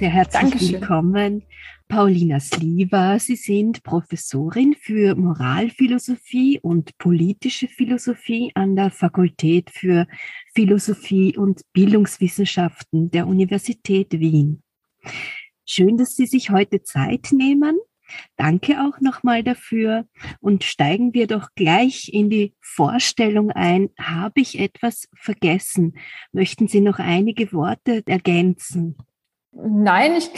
Sehr 0.00 0.08
herzlich 0.08 0.40
Dankeschön. 0.40 0.72
willkommen, 0.80 1.42
Paulina 1.86 2.40
Sliva. 2.40 3.18
Sie 3.18 3.36
sind 3.36 3.82
Professorin 3.82 4.74
für 4.74 5.14
Moralphilosophie 5.14 6.58
und 6.58 6.96
politische 6.96 7.68
Philosophie 7.68 8.50
an 8.54 8.76
der 8.76 8.90
Fakultät 8.90 9.68
für 9.68 10.06
Philosophie 10.54 11.36
und 11.36 11.60
Bildungswissenschaften 11.74 13.10
der 13.10 13.26
Universität 13.26 14.18
Wien. 14.18 14.62
Schön, 15.66 15.98
dass 15.98 16.16
Sie 16.16 16.24
sich 16.24 16.48
heute 16.48 16.82
Zeit 16.82 17.28
nehmen. 17.32 17.78
Danke 18.36 18.80
auch 18.80 19.02
nochmal 19.02 19.42
dafür 19.42 20.06
und 20.40 20.64
steigen 20.64 21.12
wir 21.12 21.26
doch 21.26 21.48
gleich 21.56 22.08
in 22.10 22.30
die 22.30 22.54
Vorstellung 22.58 23.50
ein. 23.50 23.90
Habe 23.98 24.40
ich 24.40 24.58
etwas 24.58 25.10
vergessen? 25.14 25.98
Möchten 26.32 26.68
Sie 26.68 26.80
noch 26.80 27.00
einige 27.00 27.52
Worte 27.52 28.02
ergänzen? 28.06 28.96
Nein, 29.52 30.14
ich, 30.14 30.30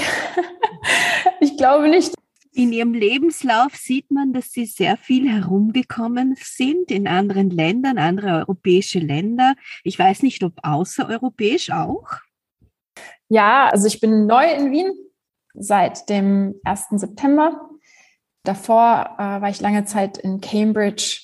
ich 1.41 1.57
glaube 1.57 1.89
nicht. 1.89 2.15
In 2.55 2.73
Ihrem 2.73 2.93
Lebenslauf 2.93 3.75
sieht 3.77 4.11
man, 4.11 4.34
dass 4.34 4.53
Sie 4.53 4.66
sehr 4.66 4.98
viel 4.98 5.30
herumgekommen 5.30 6.37
sind 6.39 6.91
in 6.91 7.09
anderen 7.09 7.48
Ländern, 7.48 7.97
andere 7.97 8.41
europäische 8.41 8.98
Länder. 8.98 9.55
Ich 9.84 9.98
weiß 9.98 10.23
nicht, 10.23 10.43
ob 10.43 10.53
außereuropäisch 10.62 11.70
auch. 11.70 12.11
Ja, 13.30 13.69
also 13.69 13.87
ich 13.87 14.01
bin 14.01 14.27
neu 14.27 14.53
in 14.53 14.70
Wien 14.70 14.93
seit 15.55 16.11
dem 16.11 16.55
1. 16.65 16.89
September. 16.91 17.70
Davor 18.45 19.15
äh, 19.19 19.41
war 19.41 19.48
ich 19.48 19.61
lange 19.61 19.87
Zeit 19.87 20.19
in 20.19 20.42
Cambridge 20.42 21.23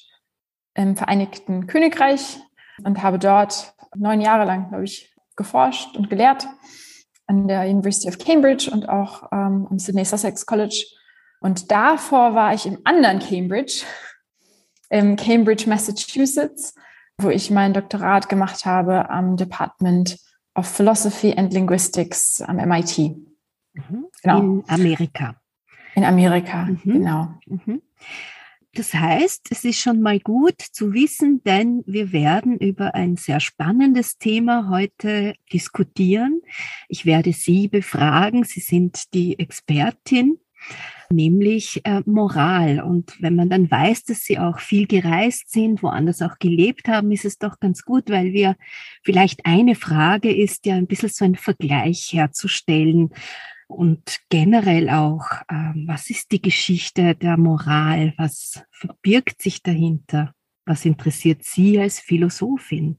im 0.74 0.96
Vereinigten 0.96 1.66
Königreich 1.66 2.38
und 2.84 3.02
habe 3.02 3.18
dort 3.18 3.74
neun 3.94 4.22
Jahre 4.22 4.46
lang, 4.46 4.70
glaube 4.70 4.84
ich, 4.84 5.14
geforscht 5.36 5.96
und 5.96 6.08
gelehrt 6.08 6.46
an 7.28 7.46
der 7.46 7.68
University 7.68 8.08
of 8.08 8.18
Cambridge 8.18 8.70
und 8.70 8.88
auch 8.88 9.30
ähm, 9.32 9.68
am 9.70 9.78
Sydney 9.78 10.04
Sussex 10.04 10.44
College. 10.46 10.84
Und 11.40 11.70
davor 11.70 12.34
war 12.34 12.52
ich 12.54 12.66
im 12.66 12.78
anderen 12.84 13.20
Cambridge, 13.20 13.84
im 14.90 15.14
Cambridge, 15.16 15.68
Massachusetts, 15.68 16.74
wo 17.18 17.30
ich 17.30 17.50
mein 17.50 17.74
Doktorat 17.74 18.28
gemacht 18.28 18.64
habe 18.64 19.08
am 19.10 19.36
Department 19.36 20.18
of 20.54 20.66
Philosophy 20.66 21.34
and 21.36 21.52
Linguistics 21.52 22.40
am 22.42 22.56
MIT. 22.56 22.98
Mhm. 22.98 24.06
Genau. 24.22 24.40
In 24.40 24.64
Amerika. 24.66 25.36
In 25.94 26.04
Amerika, 26.04 26.64
mhm. 26.64 26.80
genau. 26.84 27.28
Mhm. 27.46 27.82
Das 28.78 28.94
heißt, 28.94 29.48
es 29.50 29.64
ist 29.64 29.80
schon 29.80 30.00
mal 30.00 30.20
gut 30.20 30.60
zu 30.60 30.92
wissen, 30.92 31.42
denn 31.42 31.82
wir 31.84 32.12
werden 32.12 32.56
über 32.58 32.94
ein 32.94 33.16
sehr 33.16 33.40
spannendes 33.40 34.18
Thema 34.18 34.70
heute 34.70 35.34
diskutieren. 35.52 36.42
Ich 36.88 37.04
werde 37.04 37.32
Sie 37.32 37.66
befragen. 37.66 38.44
Sie 38.44 38.60
sind 38.60 39.12
die 39.14 39.36
Expertin 39.36 40.38
nämlich 41.10 41.80
äh, 41.84 42.02
Moral. 42.06 42.80
Und 42.80 43.20
wenn 43.20 43.34
man 43.34 43.50
dann 43.50 43.70
weiß, 43.70 44.04
dass 44.04 44.20
sie 44.20 44.38
auch 44.38 44.58
viel 44.60 44.86
gereist 44.86 45.50
sind, 45.50 45.82
woanders 45.82 46.22
auch 46.22 46.38
gelebt 46.38 46.86
haben, 46.86 47.10
ist 47.10 47.24
es 47.24 47.38
doch 47.38 47.58
ganz 47.60 47.82
gut, 47.82 48.10
weil 48.10 48.32
wir 48.32 48.56
vielleicht 49.02 49.46
eine 49.46 49.74
Frage 49.74 50.32
ist 50.32 50.66
ja 50.66 50.74
ein 50.74 50.86
bisschen 50.86 51.08
so 51.08 51.24
ein 51.24 51.34
Vergleich 51.34 52.12
herzustellen. 52.12 53.10
Und 53.68 54.20
generell 54.30 54.88
auch, 54.88 55.26
ähm, 55.50 55.84
was 55.86 56.08
ist 56.08 56.32
die 56.32 56.40
Geschichte 56.40 57.14
der 57.14 57.36
Moral? 57.36 58.14
Was 58.16 58.62
verbirgt 58.70 59.42
sich 59.42 59.62
dahinter? 59.62 60.34
Was 60.64 60.84
interessiert 60.84 61.44
Sie 61.44 61.78
als 61.78 62.00
Philosophin? 62.00 62.98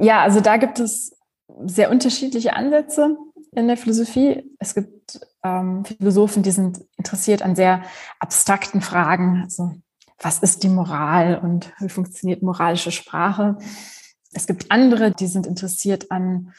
Ja, 0.00 0.22
also 0.22 0.40
da 0.40 0.56
gibt 0.56 0.80
es 0.80 1.16
sehr 1.64 1.90
unterschiedliche 1.90 2.54
Ansätze 2.54 3.16
in 3.52 3.68
der 3.68 3.76
Philosophie. 3.76 4.42
Es 4.58 4.74
gibt 4.74 5.20
ähm, 5.44 5.84
Philosophen, 5.84 6.42
die 6.42 6.50
sind 6.50 6.80
interessiert 6.96 7.42
an 7.42 7.54
sehr 7.54 7.84
abstrakten 8.18 8.80
Fragen. 8.80 9.42
Also, 9.44 9.74
was 10.18 10.40
ist 10.40 10.64
die 10.64 10.68
Moral 10.68 11.38
und 11.38 11.72
wie 11.78 11.88
funktioniert 11.88 12.42
moralische 12.42 12.90
Sprache? 12.90 13.58
Es 14.32 14.46
gibt 14.48 14.70
andere, 14.72 15.12
die 15.12 15.28
sind 15.28 15.46
interessiert 15.46 16.10
an 16.10 16.52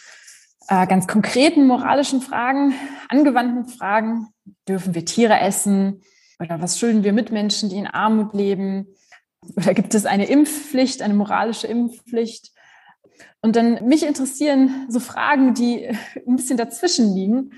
äh, 0.67 0.87
ganz 0.87 1.07
konkreten 1.07 1.67
moralischen 1.67 2.21
Fragen, 2.21 2.73
angewandten 3.09 3.65
Fragen. 3.65 4.27
Dürfen 4.67 4.95
wir 4.95 5.05
Tiere 5.05 5.39
essen? 5.39 6.01
Oder 6.39 6.61
was 6.61 6.79
schulden 6.79 7.03
wir 7.03 7.13
Mitmenschen, 7.13 7.69
die 7.69 7.77
in 7.77 7.87
Armut 7.87 8.33
leben? 8.33 8.87
Oder 9.55 9.73
gibt 9.73 9.93
es 9.93 10.05
eine 10.05 10.25
Impfpflicht, 10.25 11.01
eine 11.01 11.13
moralische 11.13 11.67
Impfpflicht? 11.67 12.51
Und 13.41 13.55
dann 13.55 13.87
mich 13.87 14.05
interessieren 14.05 14.87
so 14.89 14.99
Fragen, 14.99 15.53
die 15.53 15.87
ein 16.27 16.35
bisschen 16.35 16.57
dazwischen 16.57 17.13
liegen. 17.13 17.51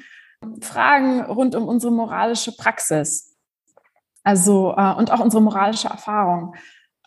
Fragen 0.61 1.21
rund 1.21 1.55
um 1.55 1.67
unsere 1.67 1.91
moralische 1.91 2.55
Praxis. 2.55 3.35
Also, 4.23 4.73
äh, 4.77 4.93
und 4.93 5.11
auch 5.11 5.21
unsere 5.21 5.41
moralische 5.41 5.87
Erfahrung. 5.87 6.55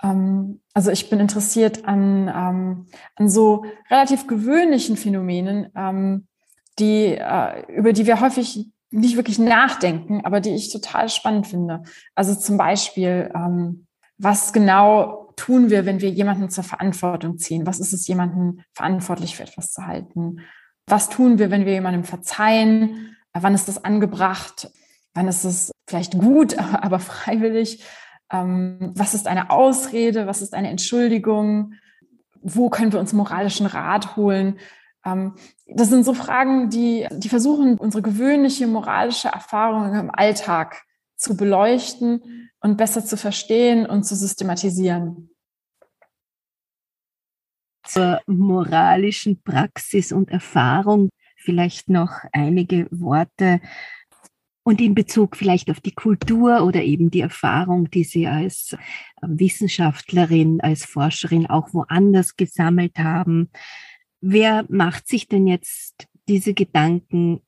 Ähm, 0.03 0.61
also 0.75 0.91
ich 0.91 1.11
bin 1.11 1.21
interessiert 1.21 1.84
an, 1.84 2.28
ähm, 2.28 2.87
an 3.16 3.28
so 3.28 3.65
relativ 3.91 4.27
gewöhnlichen 4.27 4.97
Phänomenen, 4.97 5.71
ähm, 5.77 6.27
die, 6.78 7.16
äh, 7.16 7.66
über 7.72 7.93
die 7.93 8.06
wir 8.06 8.21
häufig 8.21 8.66
nicht 8.91 9.16
wirklich 9.16 9.38
nachdenken, 9.38 10.22
aber 10.25 10.41
die 10.41 10.55
ich 10.55 10.72
total 10.72 11.09
spannend 11.09 11.47
finde. 11.47 11.83
Also 12.16 12.34
zum 12.34 12.56
Beispiel, 12.56 13.31
was 14.19 14.53
genau 14.53 15.21
tun 15.41 15.71
wir, 15.71 15.87
wenn 15.87 16.00
wir 16.00 16.11
jemanden 16.11 16.50
zur 16.50 16.65
Verantwortung 16.65 17.38
ziehen? 17.38 17.67
Was 17.67 17.81
ist 17.81 17.93
es, 17.93 18.06
jemanden 18.06 18.62
verantwortlich 18.75 19.37
für 19.37 19.44
etwas 19.44 19.72
zu 19.72 19.87
halten? 19.87 20.41
Was 20.87 21.09
tun 21.09 21.38
wir, 21.38 21.50
wenn 21.50 21.65
wir 21.65 21.72
jemandem 21.72 22.05
verzeihen? 22.05 23.17
Wann 23.32 23.55
ist 23.55 23.69
das 23.69 23.82
angebracht? 23.84 24.71
Wann 25.15 25.28
ist 25.28 25.44
es 25.44 25.71
vielleicht 25.88 26.19
gut, 26.19 26.59
aber 26.59 26.99
freiwillig? 26.99 27.82
Ähm, 28.33 28.93
was 28.95 29.15
ist 29.15 29.27
eine 29.27 29.51
Ausrede? 29.51 30.27
Was 30.27 30.43
ist 30.43 30.55
eine 30.55 30.71
Entschuldigung? 30.71 31.75
Wo 32.43 32.71
können 32.71 32.93
wir 32.93 33.01
uns 33.01 33.13
moralischen 33.13 33.67
Rat 33.67 34.17
holen? 34.17 34.59
Ähm, 35.05 35.35
das 35.67 35.89
sind 35.89 36.05
so 36.05 36.15
Fragen, 36.15 36.71
die, 36.71 37.07
die 37.13 37.29
versuchen, 37.29 37.79
unsere 37.79 38.03
gewöhnliche 38.03 38.67
moralische 38.67 39.29
Erfahrung 39.29 39.95
im 39.95 40.11
Alltag 40.11 40.83
zu 41.17 41.37
beleuchten 41.37 42.51
und 42.61 42.77
besser 42.77 43.05
zu 43.05 43.17
verstehen 43.17 43.87
und 43.87 44.05
zu 44.05 44.15
systematisieren. 44.15 45.31
Zur 47.87 48.21
moralischen 48.27 49.43
Praxis 49.43 50.12
und 50.12 50.31
Erfahrung 50.31 51.11
vielleicht 51.37 51.89
noch 51.89 52.12
einige 52.33 52.87
Worte 52.91 53.61
und 54.62 54.81
in 54.81 54.94
Bezug 54.94 55.37
vielleicht 55.37 55.71
auf 55.71 55.81
die 55.81 55.94
Kultur 55.94 56.65
oder 56.65 56.82
eben 56.82 57.10
die 57.10 57.21
Erfahrung, 57.21 57.91
die 57.91 58.04
Sie 58.04 58.26
als 58.26 58.76
ähm, 59.22 59.38
Wissenschaftlerin, 59.38 60.60
als 60.60 60.84
Forscherin 60.84 61.47
auch 61.47 61.72
woanders 61.72 62.37
gesammelt 62.37 62.99
haben. 62.99 63.50
Wer 64.20 64.66
macht 64.69 65.09
sich 65.09 65.28
denn 65.28 65.47
jetzt 65.47 66.06
diese 66.28 66.54
Gedanken 66.54 67.41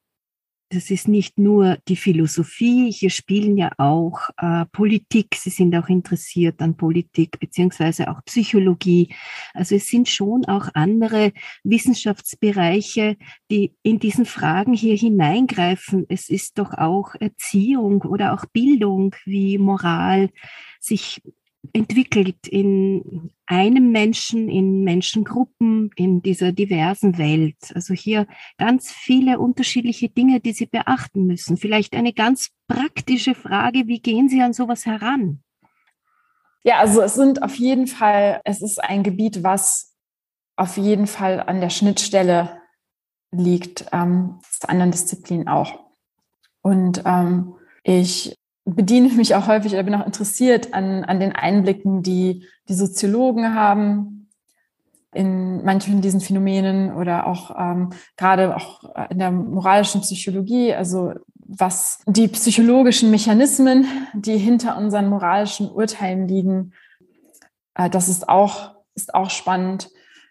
das 0.73 0.91
ist 0.91 1.07
nicht 1.07 1.39
nur 1.39 1.77
die 1.87 1.97
Philosophie, 1.97 2.91
hier 2.91 3.11
spielen 3.11 3.59
ja 3.59 3.73
auch 3.77 4.31
äh, 4.39 4.65
Politik, 4.73 5.35
Sie 5.35 5.51
sind 5.51 5.75
auch 5.77 5.89
interessiert 5.89 6.63
an 6.63 6.77
Politik 6.77 7.39
beziehungsweise 7.39 8.11
auch 8.11 8.25
Psychologie. 8.25 9.15
Also 9.53 9.75
es 9.75 9.89
sind 9.89 10.09
schon 10.09 10.47
auch 10.47 10.69
andere 10.73 11.33
Wissenschaftsbereiche, 11.63 13.17
die 13.51 13.75
in 13.83 13.99
diesen 13.99 14.25
Fragen 14.25 14.73
hier 14.73 14.97
hineingreifen. 14.97 16.07
Es 16.09 16.31
ist 16.31 16.59
doch 16.59 16.73
auch 16.73 17.15
Erziehung 17.17 18.03
oder 18.03 18.33
auch 18.33 18.47
Bildung 18.47 19.15
wie 19.27 19.59
Moral 19.59 20.31
sich 20.81 21.21
entwickelt 21.75 22.49
in 22.49 23.31
einem 23.53 23.93
Menschen, 23.93 24.49
in 24.49 24.83
Menschengruppen, 24.83 25.91
in 25.95 26.23
dieser 26.23 26.53
diversen 26.53 27.19
Welt. 27.19 27.57
Also 27.75 27.93
hier 27.93 28.27
ganz 28.57 28.91
viele 28.91 29.39
unterschiedliche 29.39 30.09
Dinge, 30.09 30.41
die 30.41 30.53
Sie 30.53 30.67
beachten 30.67 31.27
müssen. 31.27 31.59
Vielleicht 31.59 31.95
eine 31.95 32.15
ganz 32.15 32.49
praktische 32.67 33.35
Frage, 33.35 33.87
wie 33.87 34.01
gehen 34.01 34.29
Sie 34.31 34.41
an 34.41 34.55
sowas 34.55 34.87
heran? 34.87 35.43
Ja, 36.65 36.79
also 36.79 37.03
es 37.03 37.15
sind 37.15 37.43
auf 37.43 37.57
jeden 37.57 37.87
Fall, 37.87 38.41
es 38.45 38.63
ist 38.63 38.83
ein 38.83 39.03
Gebiet, 39.03 39.43
was 39.43 39.95
auf 40.57 40.79
jeden 40.79 41.07
Fall 41.07 41.41
an 41.41 41.61
der 41.61 41.71
Schnittstelle 41.71 42.59
liegt 43.33 43.87
ähm, 43.93 44.41
zu 44.49 44.69
anderen 44.69 44.93
Disziplinen 44.93 45.49
auch. 45.49 45.81
Und 46.63 47.03
ähm, 47.05 47.55
ich 47.83 48.37
bediene 48.65 49.09
mich 49.13 49.35
auch 49.35 49.47
häufig 49.47 49.73
oder 49.73 49.83
bin 49.83 49.95
auch 49.95 50.07
interessiert 50.07 50.73
an, 50.73 51.05
an 51.05 51.21
den 51.21 51.33
Einblicken, 51.33 52.03
die 52.03 52.47
die 52.69 52.75
Soziologen 52.75 53.55
haben 53.55 54.29
in 55.15 55.63
manchen 55.65 56.01
diesen 56.01 56.21
Phänomenen 56.21 56.95
oder 56.95 57.27
auch 57.27 57.55
ähm, 57.59 57.91
gerade 58.17 58.57
auch 58.57 58.85
in 59.11 59.19
der 59.19 59.31
moralischen 59.31 60.01
Psychologie, 60.01 60.75
also 60.75 61.13
was 61.35 62.01
die 62.07 62.29
psychologischen 62.29 63.11
Mechanismen, 63.11 63.87
die 64.15 64.39
hinter 64.39 64.79
unseren 64.79 65.09
moralischen 65.09 65.71
Urteilen 65.71 66.29
liegen, 66.29 66.73
äh, 67.75 67.91
das 67.91 68.09
ist 68.09 68.29
auch, 68.29 68.75
ist 68.95 69.15
auch 69.15 69.29
spannend. 69.29 69.91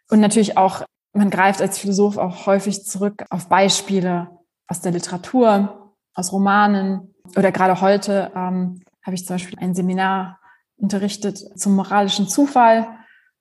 Und 0.09 0.19
natürlich 0.19 0.57
auch, 0.57 0.83
man 1.13 1.29
greift 1.29 1.61
als 1.61 1.77
Philosoph 1.77 2.17
auch 2.17 2.47
häufig 2.47 2.83
zurück 2.83 3.25
auf 3.29 3.49
Beispiele 3.49 4.29
aus 4.67 4.81
der 4.81 4.93
Literatur, 4.93 5.93
aus 6.15 6.31
Romanen 6.31 7.13
oder 7.37 7.51
gerade 7.51 7.81
heute 7.81 8.31
ähm, 8.35 8.81
habe 9.03 9.15
ich 9.15 9.25
zum 9.25 9.35
Beispiel 9.35 9.59
ein 9.59 9.75
Seminar 9.75 10.39
unterrichtet 10.81 11.37
zum 11.59 11.75
moralischen 11.75 12.27
Zufall 12.27 12.87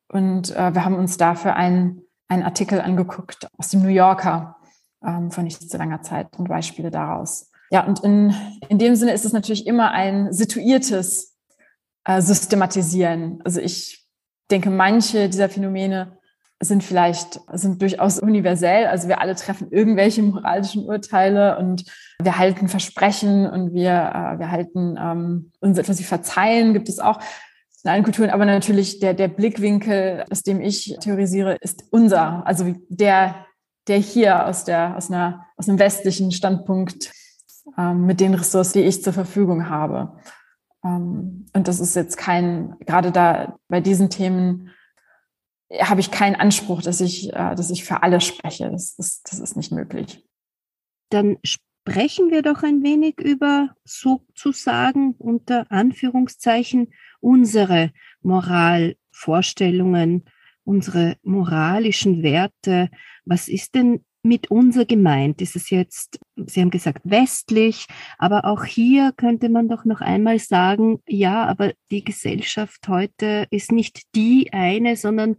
und 0.08 0.54
äh, 0.54 0.74
wir 0.74 0.84
haben 0.84 0.96
uns 0.96 1.16
dafür 1.16 1.56
einen, 1.56 2.02
einen 2.28 2.42
Artikel 2.42 2.80
angeguckt 2.80 3.48
aus 3.56 3.68
dem 3.68 3.82
New 3.82 3.88
Yorker 3.88 4.56
ähm, 5.04 5.30
vor 5.30 5.42
nicht 5.42 5.68
so 5.68 5.78
langer 5.78 6.02
Zeit 6.02 6.28
und 6.38 6.48
Beispiele 6.48 6.90
daraus. 6.90 7.50
Ja, 7.70 7.84
und 7.84 8.00
in, 8.00 8.34
in 8.68 8.78
dem 8.78 8.96
Sinne 8.96 9.12
ist 9.12 9.24
es 9.24 9.32
natürlich 9.32 9.66
immer 9.66 9.92
ein 9.92 10.32
situiertes 10.32 11.36
äh, 12.04 12.20
Systematisieren. 12.20 13.40
Also 13.44 13.60
ich 13.60 14.08
denke, 14.50 14.70
manche 14.70 15.28
dieser 15.28 15.48
Phänomene 15.48 16.18
sind 16.62 16.84
vielleicht, 16.84 17.40
sind 17.52 17.80
durchaus 17.80 18.20
universell. 18.20 18.86
Also 18.86 19.08
wir 19.08 19.20
alle 19.20 19.34
treffen 19.34 19.68
irgendwelche 19.70 20.22
moralischen 20.22 20.84
Urteile 20.84 21.58
und 21.58 21.84
wir 22.22 22.36
halten 22.36 22.68
Versprechen 22.68 23.48
und 23.48 23.72
wir, 23.72 23.90
äh, 23.90 24.38
wir 24.38 24.50
halten 24.50 24.98
ähm, 25.00 25.52
uns 25.60 25.78
etwas 25.78 25.98
wie 25.98 26.04
Verzeihen, 26.04 26.74
gibt 26.74 26.90
es 26.90 26.98
auch 26.98 27.18
in 27.82 27.90
allen 27.90 28.04
Kulturen. 28.04 28.28
Aber 28.28 28.44
natürlich 28.44 29.00
der, 29.00 29.14
der 29.14 29.28
Blickwinkel, 29.28 30.26
aus 30.30 30.42
dem 30.42 30.60
ich 30.60 30.96
theorisiere, 31.00 31.56
ist 31.62 31.84
unser. 31.90 32.46
Also 32.46 32.74
der, 32.88 33.46
der 33.88 33.96
hier 33.96 34.46
aus 34.46 34.64
der, 34.64 34.96
aus 34.98 35.10
einer, 35.10 35.46
aus 35.56 35.66
einem 35.68 35.78
westlichen 35.78 36.30
Standpunkt 36.30 37.10
ähm, 37.78 38.04
mit 38.04 38.20
den 38.20 38.34
Ressourcen, 38.34 38.74
die 38.74 38.84
ich 38.84 39.02
zur 39.02 39.14
Verfügung 39.14 39.70
habe. 39.70 40.18
Ähm, 40.84 41.46
und 41.54 41.68
das 41.68 41.80
ist 41.80 41.96
jetzt 41.96 42.18
kein, 42.18 42.76
gerade 42.80 43.12
da 43.12 43.56
bei 43.68 43.80
diesen 43.80 44.10
Themen, 44.10 44.70
habe 45.78 46.00
ich 46.00 46.10
keinen 46.10 46.36
Anspruch, 46.36 46.82
dass 46.82 47.00
ich, 47.00 47.32
äh, 47.32 47.54
dass 47.54 47.70
ich 47.70 47.84
für 47.84 48.02
alle 48.02 48.20
spreche. 48.20 48.68
Das 48.70 48.94
ist, 48.98 49.22
das 49.30 49.38
ist 49.38 49.56
nicht 49.56 49.72
möglich. 49.72 50.22
Dann 51.10 51.38
sprechen 51.42 52.30
wir 52.30 52.42
doch 52.42 52.62
ein 52.62 52.82
wenig 52.82 53.18
über 53.20 53.74
sozusagen 53.84 55.14
unter 55.18 55.70
Anführungszeichen 55.70 56.92
unsere 57.20 57.92
Moralvorstellungen, 58.22 60.24
unsere 60.64 61.16
moralischen 61.22 62.22
Werte. 62.22 62.90
Was 63.24 63.48
ist 63.48 63.74
denn 63.74 64.04
mit 64.22 64.50
unser 64.50 64.84
gemeint? 64.84 65.40
Ist 65.40 65.56
es 65.56 65.70
jetzt, 65.70 66.18
Sie 66.36 66.60
haben 66.60 66.70
gesagt, 66.70 67.00
westlich, 67.04 67.86
aber 68.18 68.44
auch 68.44 68.64
hier 68.64 69.12
könnte 69.16 69.48
man 69.48 69.68
doch 69.68 69.84
noch 69.84 70.00
einmal 70.00 70.38
sagen, 70.38 71.00
ja, 71.06 71.46
aber 71.46 71.72
die 71.90 72.04
Gesellschaft 72.04 72.86
heute 72.88 73.46
ist 73.50 73.72
nicht 73.72 74.02
die 74.14 74.52
eine, 74.52 74.96
sondern 74.96 75.36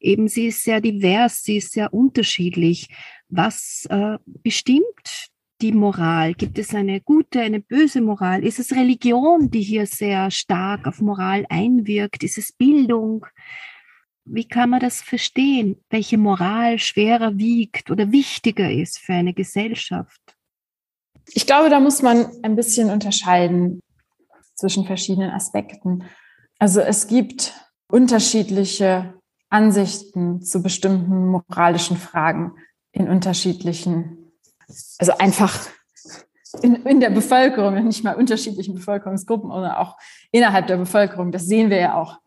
eben 0.00 0.28
sie 0.28 0.48
ist 0.48 0.64
sehr 0.64 0.80
divers, 0.80 1.42
sie 1.42 1.58
ist 1.58 1.72
sehr 1.72 1.92
unterschiedlich. 1.92 2.88
Was 3.28 3.86
äh, 3.90 4.18
bestimmt 4.24 5.30
die 5.60 5.72
Moral? 5.72 6.34
Gibt 6.34 6.58
es 6.58 6.74
eine 6.74 7.00
gute, 7.00 7.40
eine 7.40 7.60
böse 7.60 8.00
Moral? 8.00 8.44
Ist 8.44 8.58
es 8.58 8.72
Religion, 8.72 9.50
die 9.50 9.62
hier 9.62 9.86
sehr 9.86 10.30
stark 10.30 10.86
auf 10.86 11.00
Moral 11.00 11.46
einwirkt? 11.48 12.22
Ist 12.22 12.38
es 12.38 12.52
Bildung? 12.52 13.26
Wie 14.26 14.48
kann 14.48 14.70
man 14.70 14.80
das 14.80 15.02
verstehen, 15.02 15.82
welche 15.90 16.16
Moral 16.16 16.78
schwerer 16.78 17.36
wiegt 17.36 17.90
oder 17.90 18.10
wichtiger 18.10 18.70
ist 18.70 18.98
für 18.98 19.12
eine 19.12 19.34
Gesellschaft? 19.34 20.20
Ich 21.26 21.46
glaube, 21.46 21.68
da 21.68 21.80
muss 21.80 22.02
man 22.02 22.26
ein 22.42 22.56
bisschen 22.56 22.90
unterscheiden 22.90 23.80
zwischen 24.54 24.86
verschiedenen 24.86 25.30
Aspekten. 25.30 26.04
Also 26.58 26.80
es 26.80 27.06
gibt 27.06 27.52
unterschiedliche 27.88 29.14
Ansichten 29.50 30.42
zu 30.42 30.62
bestimmten 30.62 31.28
moralischen 31.28 31.96
Fragen 31.96 32.52
in 32.92 33.08
unterschiedlichen, 33.08 34.32
also 34.98 35.16
einfach 35.18 35.68
in, 36.62 36.76
in 36.86 37.00
der 37.00 37.10
Bevölkerung, 37.10 37.74
nicht 37.84 38.04
mal 38.04 38.16
unterschiedlichen 38.16 38.74
Bevölkerungsgruppen, 38.74 39.50
sondern 39.50 39.72
auch 39.72 39.96
innerhalb 40.30 40.66
der 40.66 40.76
Bevölkerung. 40.76 41.32
Das 41.32 41.46
sehen 41.46 41.70
wir 41.70 41.78
ja 41.78 41.94
auch 41.94 42.18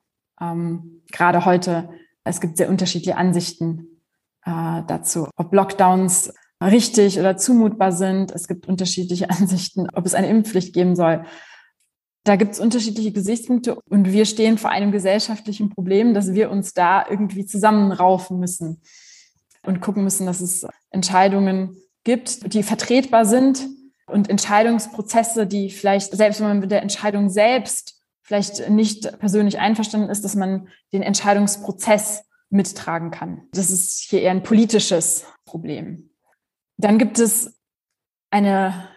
ähm, 0.42 1.02
gerade 1.12 1.46
heute, 1.46 1.90
es 2.24 2.42
gibt 2.42 2.58
sehr 2.58 2.70
unterschiedliche 2.70 3.18
Ansichten 3.18 4.02
äh, 4.46 4.84
dazu, 4.88 5.28
ob 5.36 5.54
Lockdowns 5.54 6.34
richtig 6.62 7.20
oder 7.20 7.38
zumutbar 7.38 7.92
sind. 7.92 8.32
Es 8.32 8.48
gibt 8.48 8.68
unterschiedliche 8.68 9.30
Ansichten, 9.30 9.88
ob 9.94 10.06
es 10.06 10.14
eine 10.14 10.30
Impfpflicht 10.30 10.74
geben 10.74 10.96
soll. 10.96 11.24
Da 12.24 12.36
gibt 12.36 12.54
es 12.54 12.60
unterschiedliche 12.60 13.14
Gesichtspunkte 13.14 13.76
und 13.90 14.12
wir 14.12 14.26
stehen 14.26 14.58
vor 14.58 14.70
einem 14.70 14.92
gesellschaftlichen 14.92 15.70
Problem, 15.70 16.14
dass 16.14 16.34
wir 16.34 16.52
uns 16.52 16.74
da 16.74 17.06
irgendwie 17.10 17.46
zusammenraufen 17.46 18.38
müssen 18.38 18.82
und 19.64 19.80
gucken 19.80 20.04
müssen, 20.04 20.26
dass 20.26 20.42
es 20.42 20.68
Entscheidungen 20.90 21.78
gibt, 22.04 22.54
die 22.54 22.64
vertretbar 22.64 23.26
sind 23.26 23.68
und 24.08 24.30
Entscheidungsprozesse, 24.30 25.48
die 25.48 25.70
vielleicht, 25.70 26.16
selbst 26.16 26.42
wenn 26.42 26.48
man 26.48 26.60
mit 26.60 26.72
der 26.72 26.82
Entscheidung 26.82 27.30
selbst 27.30 27.97
vielleicht 28.28 28.70
nicht 28.70 29.20
persönlich 29.20 29.58
einverstanden 29.58 30.10
ist, 30.10 30.26
dass 30.26 30.36
man 30.36 30.68
den 30.92 31.02
Entscheidungsprozess 31.02 32.26
mittragen 32.50 33.10
kann. 33.10 33.48
Das 33.54 33.72
ist 33.72 34.02
hier 34.02 34.22
eher 34.22 34.32
ein 34.32 34.44
politisches 34.44 35.26
Problem. 35.46 36.10
Dann 36.76 36.98
gibt 36.98 37.20
es 37.20 37.58
eine 38.30 38.90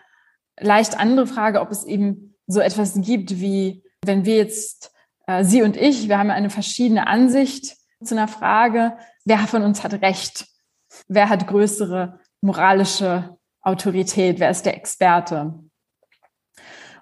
leicht 0.58 0.98
andere 0.98 1.28
Frage, 1.28 1.60
ob 1.60 1.70
es 1.70 1.84
eben 1.84 2.34
so 2.48 2.60
etwas 2.60 3.00
gibt 3.00 3.38
wie, 3.38 3.84
wenn 4.04 4.24
wir 4.24 4.36
jetzt, 4.36 4.92
äh, 5.26 5.44
Sie 5.44 5.62
und 5.62 5.76
ich, 5.76 6.08
wir 6.08 6.18
haben 6.18 6.30
eine 6.30 6.50
verschiedene 6.50 7.06
Ansicht 7.06 7.76
zu 8.02 8.16
einer 8.16 8.28
Frage, 8.28 8.96
wer 9.24 9.38
von 9.38 9.62
uns 9.62 9.84
hat 9.84 9.94
Recht? 10.02 10.48
Wer 11.06 11.28
hat 11.28 11.46
größere 11.46 12.18
moralische 12.40 13.38
Autorität? 13.62 14.40
Wer 14.40 14.50
ist 14.50 14.66
der 14.66 14.76
Experte? 14.76 15.54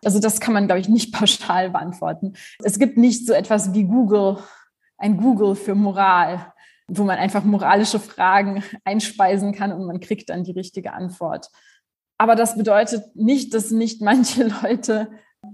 Also 0.04 0.20
das 0.20 0.40
kann 0.40 0.54
man, 0.54 0.66
glaube 0.66 0.80
ich, 0.80 0.88
nicht 0.88 1.12
pauschal 1.14 1.70
beantworten. 1.70 2.34
Es 2.62 2.78
gibt 2.78 2.96
nicht 2.96 3.26
so 3.26 3.32
etwas 3.32 3.74
wie 3.74 3.84
Google, 3.84 4.38
ein 4.96 5.16
Google 5.16 5.54
für 5.54 5.74
Moral, 5.74 6.52
wo 6.88 7.04
man 7.04 7.18
einfach 7.18 7.44
moralische 7.44 8.00
Fragen 8.00 8.62
einspeisen 8.84 9.52
kann 9.52 9.72
und 9.72 9.86
man 9.86 10.00
kriegt 10.00 10.30
dann 10.30 10.44
die 10.44 10.52
richtige 10.52 10.92
Antwort. 10.92 11.50
Aber 12.18 12.34
das 12.34 12.56
bedeutet 12.56 13.14
nicht, 13.14 13.54
dass 13.54 13.70
nicht 13.70 14.02
manche 14.02 14.44
Leute 14.62 15.08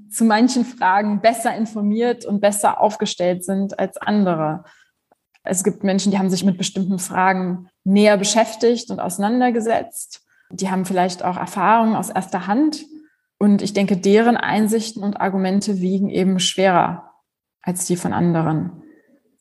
zu 0.08 0.24
manchen 0.24 0.64
Fragen 0.64 1.20
besser 1.20 1.54
informiert 1.54 2.24
und 2.24 2.40
besser 2.40 2.80
aufgestellt 2.80 3.44
sind 3.44 3.78
als 3.78 3.98
andere. 3.98 4.64
Es 5.42 5.62
gibt 5.62 5.84
Menschen, 5.84 6.10
die 6.10 6.18
haben 6.18 6.30
sich 6.30 6.42
mit 6.42 6.56
bestimmten 6.56 6.98
Fragen 6.98 7.68
näher 7.84 8.16
beschäftigt 8.16 8.90
und 8.90 8.98
auseinandergesetzt. 8.98 10.22
Die 10.50 10.70
haben 10.70 10.86
vielleicht 10.86 11.22
auch 11.22 11.36
Erfahrungen 11.36 11.96
aus 11.96 12.08
erster 12.08 12.46
Hand 12.46 12.86
und 13.44 13.60
ich 13.60 13.74
denke, 13.74 13.98
deren 13.98 14.38
Einsichten 14.38 15.02
und 15.02 15.20
Argumente 15.20 15.82
wiegen 15.82 16.08
eben 16.08 16.40
schwerer 16.40 17.12
als 17.60 17.84
die 17.84 17.96
von 17.96 18.14
anderen. 18.14 18.82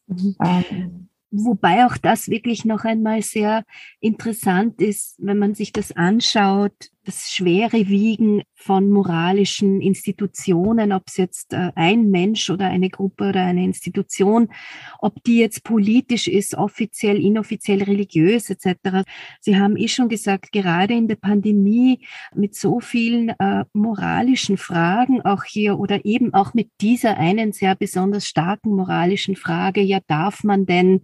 Mhm. 0.08 0.36
Ähm, 0.44 1.10
Wobei 1.32 1.86
auch 1.86 1.98
das 1.98 2.28
wirklich 2.28 2.66
noch 2.66 2.84
einmal 2.84 3.22
sehr 3.22 3.64
interessant 4.02 4.82
ist, 4.82 5.16
wenn 5.20 5.40
man 5.40 5.56
sich 5.56 5.72
das 5.72 5.94
anschaut, 5.94 6.92
das 7.06 7.32
schwere 7.32 7.88
Wiegen 7.90 8.44
von 8.56 8.90
moralischen 8.90 9.82
Institutionen, 9.82 10.94
ob 10.94 11.04
es 11.08 11.18
jetzt 11.18 11.54
äh, 11.54 11.72
ein 11.76 12.10
Mensch 12.10 12.50
oder 12.50 12.68
eine 12.68 12.90
Gruppe 12.90 13.30
oder 13.30 13.46
eine 13.46 13.64
Institution, 13.64 14.50
ob 15.00 15.22
die 15.24 15.40
jetzt 15.40 15.64
politisch 15.64 16.28
ist, 16.28 16.56
offiziell, 16.56 17.22
inoffiziell, 17.22 17.84
religiös 17.84 18.50
etc. 18.50 19.04
Sie 19.42 19.58
haben 19.58 19.76
eh 19.76 19.90
schon 19.90 20.08
gesagt, 20.08 20.52
gerade 20.52 20.94
in 20.94 21.08
der 21.08 21.18
Pandemie 21.18 22.06
mit 22.34 22.56
so 22.56 22.80
vielen 22.80 23.30
äh, 23.30 23.66
moralischen 23.74 24.58
Fragen 24.58 25.22
auch 25.22 25.44
hier 25.44 25.80
oder 25.80 26.06
eben 26.06 26.34
auch 26.34 26.54
mit 26.54 26.70
dieser 26.80 27.18
einen 27.18 27.52
sehr 27.52 27.76
besonders 27.76 28.26
starken 28.28 28.76
moralischen 28.76 29.36
Frage, 29.36 29.82
ja, 29.82 30.00
darf 30.08 30.44
man 30.44 30.66
denn 30.66 31.02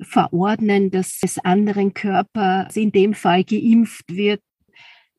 verordnen, 0.00 0.90
dass 0.90 1.18
des 1.18 1.38
anderen 1.38 1.94
Körper 1.94 2.68
in 2.74 2.92
dem 2.92 3.14
Fall 3.14 3.44
geimpft 3.44 4.14
wird. 4.14 4.40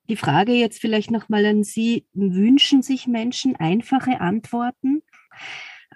Die 0.10 0.18
Frage 0.18 0.54
jetzt 0.54 0.82
vielleicht 0.82 1.12
nochmal 1.12 1.46
an 1.46 1.64
Sie, 1.64 2.06
wünschen 2.14 2.82
sich 2.82 3.08
Menschen 3.08 3.56
einfache 3.56 4.20
Antworten? 4.20 5.02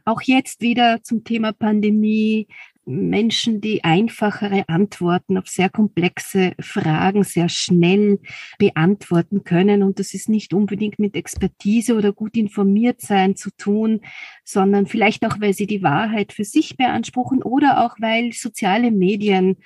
Auch 0.06 0.22
jetzt 0.22 0.62
wieder 0.62 1.04
zum 1.04 1.24
Thema 1.26 1.52
Pandemie. 1.52 2.48
Menschen, 2.88 3.60
die 3.60 3.84
einfachere 3.84 4.64
Antworten 4.70 5.38
auf 5.38 5.48
sehr 5.48 5.70
komplexe 5.70 6.54
Fragen 6.60 7.26
sehr 7.26 7.50
schnell 7.50 8.20
beantworten 8.58 9.44
können. 9.44 9.84
Und 9.84 10.00
das 10.00 10.14
ist 10.14 10.30
nicht 10.30 10.54
unbedingt 10.54 10.98
mit 10.98 11.16
Expertise 11.18 11.96
oder 11.96 12.14
gut 12.14 12.38
informiert 12.38 13.02
sein 13.02 13.36
zu 13.36 13.50
tun, 13.58 14.00
sondern 14.46 14.86
vielleicht 14.86 15.26
auch, 15.26 15.42
weil 15.42 15.54
sie 15.54 15.68
die 15.68 15.84
Wahrheit 15.84 16.32
für 16.32 16.46
sich 16.46 16.78
beanspruchen 16.78 17.44
oder 17.44 17.86
auch, 17.86 17.98
weil 18.00 18.32
soziale 18.32 18.90
Medien 18.92 19.58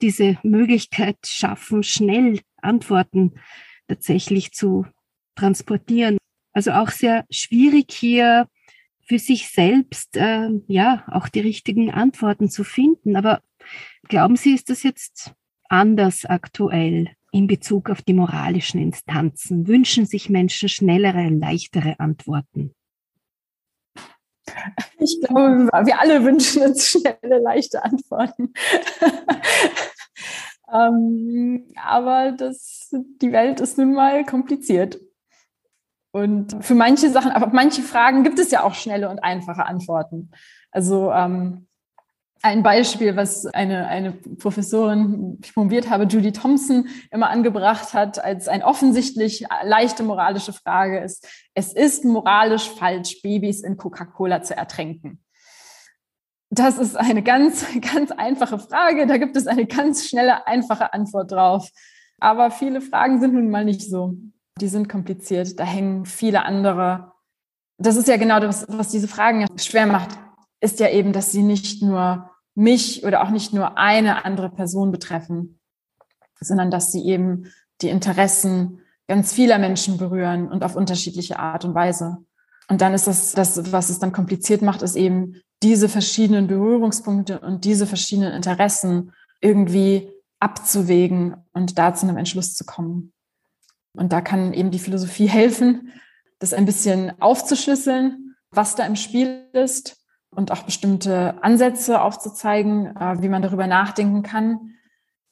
diese 0.00 0.38
Möglichkeit 0.44 1.18
schaffen, 1.26 1.82
schnell 1.82 2.38
Antworten 2.62 3.32
tatsächlich 3.90 4.52
zu 4.52 4.86
transportieren. 5.34 6.16
Also 6.52 6.70
auch 6.72 6.90
sehr 6.90 7.24
schwierig 7.30 7.92
hier 7.92 8.46
für 9.06 9.18
sich 9.18 9.48
selbst 9.48 10.16
äh, 10.16 10.48
ja 10.68 11.04
auch 11.08 11.28
die 11.28 11.40
richtigen 11.40 11.90
Antworten 11.90 12.48
zu 12.48 12.62
finden. 12.62 13.16
Aber 13.16 13.42
glauben 14.08 14.36
Sie, 14.36 14.54
ist 14.54 14.70
das 14.70 14.84
jetzt 14.84 15.32
anders 15.68 16.24
aktuell? 16.24 17.10
in 17.32 17.46
Bezug 17.46 17.90
auf 17.90 18.02
die 18.02 18.14
moralischen 18.14 18.80
Instanzen? 18.80 19.68
Wünschen 19.68 20.04
sich 20.06 20.28
Menschen 20.28 20.68
schnellere, 20.68 21.28
leichtere 21.28 21.98
Antworten? 22.00 22.74
Ich 24.98 25.20
glaube, 25.22 25.68
wir 25.84 26.00
alle 26.00 26.24
wünschen 26.24 26.62
uns 26.62 26.88
schnelle, 26.88 27.38
leichte 27.40 27.84
Antworten. 27.84 28.52
Ähm, 30.72 31.66
aber 31.76 32.32
das, 32.32 32.88
die 32.92 33.32
Welt 33.32 33.60
ist 33.60 33.78
nun 33.78 33.94
mal 33.94 34.24
kompliziert. 34.24 34.98
Und 36.12 36.64
für 36.64 36.74
manche 36.74 37.10
Sachen, 37.10 37.30
aber 37.30 37.48
manche 37.48 37.82
Fragen 37.82 38.24
gibt 38.24 38.38
es 38.38 38.50
ja 38.50 38.64
auch 38.64 38.74
schnelle 38.74 39.08
und 39.08 39.20
einfache 39.20 39.64
Antworten. 39.66 40.30
Also 40.72 41.12
ähm, 41.12 41.68
ein 42.42 42.62
Beispiel, 42.62 43.16
was 43.16 43.46
eine, 43.46 43.86
eine 43.86 44.12
Professorin, 44.12 45.36
die 45.38 45.46
ich 45.46 45.54
promoviert 45.54 45.90
habe, 45.90 46.04
Judy 46.04 46.32
Thompson, 46.32 46.88
immer 47.10 47.28
angebracht 47.28 47.92
hat 47.92 48.22
als 48.22 48.48
ein 48.48 48.62
offensichtlich 48.62 49.46
leichte 49.62 50.02
moralische 50.02 50.52
Frage 50.52 51.00
ist, 51.00 51.28
es 51.54 51.72
ist 51.72 52.04
moralisch 52.04 52.70
falsch, 52.70 53.20
Babys 53.22 53.62
in 53.62 53.76
Coca-Cola 53.76 54.42
zu 54.42 54.56
ertränken. 54.56 55.22
Das 56.50 56.78
ist 56.78 56.96
eine 56.96 57.22
ganz, 57.22 57.64
ganz 57.94 58.10
einfache 58.10 58.58
Frage. 58.58 59.06
Da 59.06 59.16
gibt 59.16 59.36
es 59.36 59.46
eine 59.46 59.66
ganz 59.66 60.08
schnelle, 60.08 60.46
einfache 60.46 60.92
Antwort 60.92 61.32
drauf. 61.32 61.68
Aber 62.18 62.50
viele 62.50 62.80
Fragen 62.80 63.20
sind 63.20 63.34
nun 63.34 63.50
mal 63.50 63.64
nicht 63.64 63.88
so. 63.88 64.14
Die 64.60 64.68
sind 64.68 64.88
kompliziert. 64.88 65.58
Da 65.58 65.64
hängen 65.64 66.04
viele 66.04 66.44
andere. 66.44 67.12
Das 67.78 67.96
ist 67.96 68.08
ja 68.08 68.18
genau 68.18 68.40
das, 68.40 68.66
was 68.68 68.88
diese 68.88 69.08
Fragen 69.08 69.46
schwer 69.56 69.86
macht 69.86 70.18
ist 70.60 70.80
ja 70.80 70.88
eben, 70.90 71.12
dass 71.12 71.32
sie 71.32 71.42
nicht 71.42 71.82
nur 71.82 72.30
mich 72.54 73.04
oder 73.04 73.22
auch 73.22 73.30
nicht 73.30 73.52
nur 73.52 73.78
eine 73.78 74.24
andere 74.24 74.50
Person 74.50 74.92
betreffen, 74.92 75.58
sondern 76.40 76.70
dass 76.70 76.92
sie 76.92 77.04
eben 77.04 77.46
die 77.80 77.88
Interessen 77.88 78.80
ganz 79.08 79.32
vieler 79.32 79.58
Menschen 79.58 79.96
berühren 79.96 80.48
und 80.48 80.62
auf 80.62 80.76
unterschiedliche 80.76 81.38
Art 81.38 81.64
und 81.64 81.74
Weise. 81.74 82.18
Und 82.68 82.80
dann 82.82 82.94
ist 82.94 83.06
das, 83.06 83.32
das, 83.32 83.72
was 83.72 83.88
es 83.88 83.98
dann 83.98 84.12
kompliziert 84.12 84.62
macht, 84.62 84.82
ist 84.82 84.96
eben 84.96 85.40
diese 85.62 85.88
verschiedenen 85.88 86.46
Berührungspunkte 86.46 87.40
und 87.40 87.64
diese 87.64 87.86
verschiedenen 87.86 88.32
Interessen 88.32 89.12
irgendwie 89.40 90.10
abzuwägen 90.38 91.36
und 91.52 91.78
da 91.78 91.94
zu 91.94 92.06
einem 92.06 92.16
Entschluss 92.16 92.54
zu 92.54 92.64
kommen. 92.64 93.12
Und 93.92 94.12
da 94.12 94.20
kann 94.20 94.52
eben 94.52 94.70
die 94.70 94.78
Philosophie 94.78 95.28
helfen, 95.28 95.92
das 96.38 96.54
ein 96.54 96.64
bisschen 96.64 97.20
aufzuschlüsseln, 97.20 98.36
was 98.50 98.74
da 98.74 98.86
im 98.86 98.96
Spiel 98.96 99.46
ist 99.52 99.98
und 100.30 100.50
auch 100.52 100.62
bestimmte 100.62 101.42
Ansätze 101.42 102.00
aufzuzeigen, 102.00 102.96
äh, 102.96 103.20
wie 103.20 103.28
man 103.28 103.42
darüber 103.42 103.66
nachdenken 103.66 104.22
kann. 104.22 104.74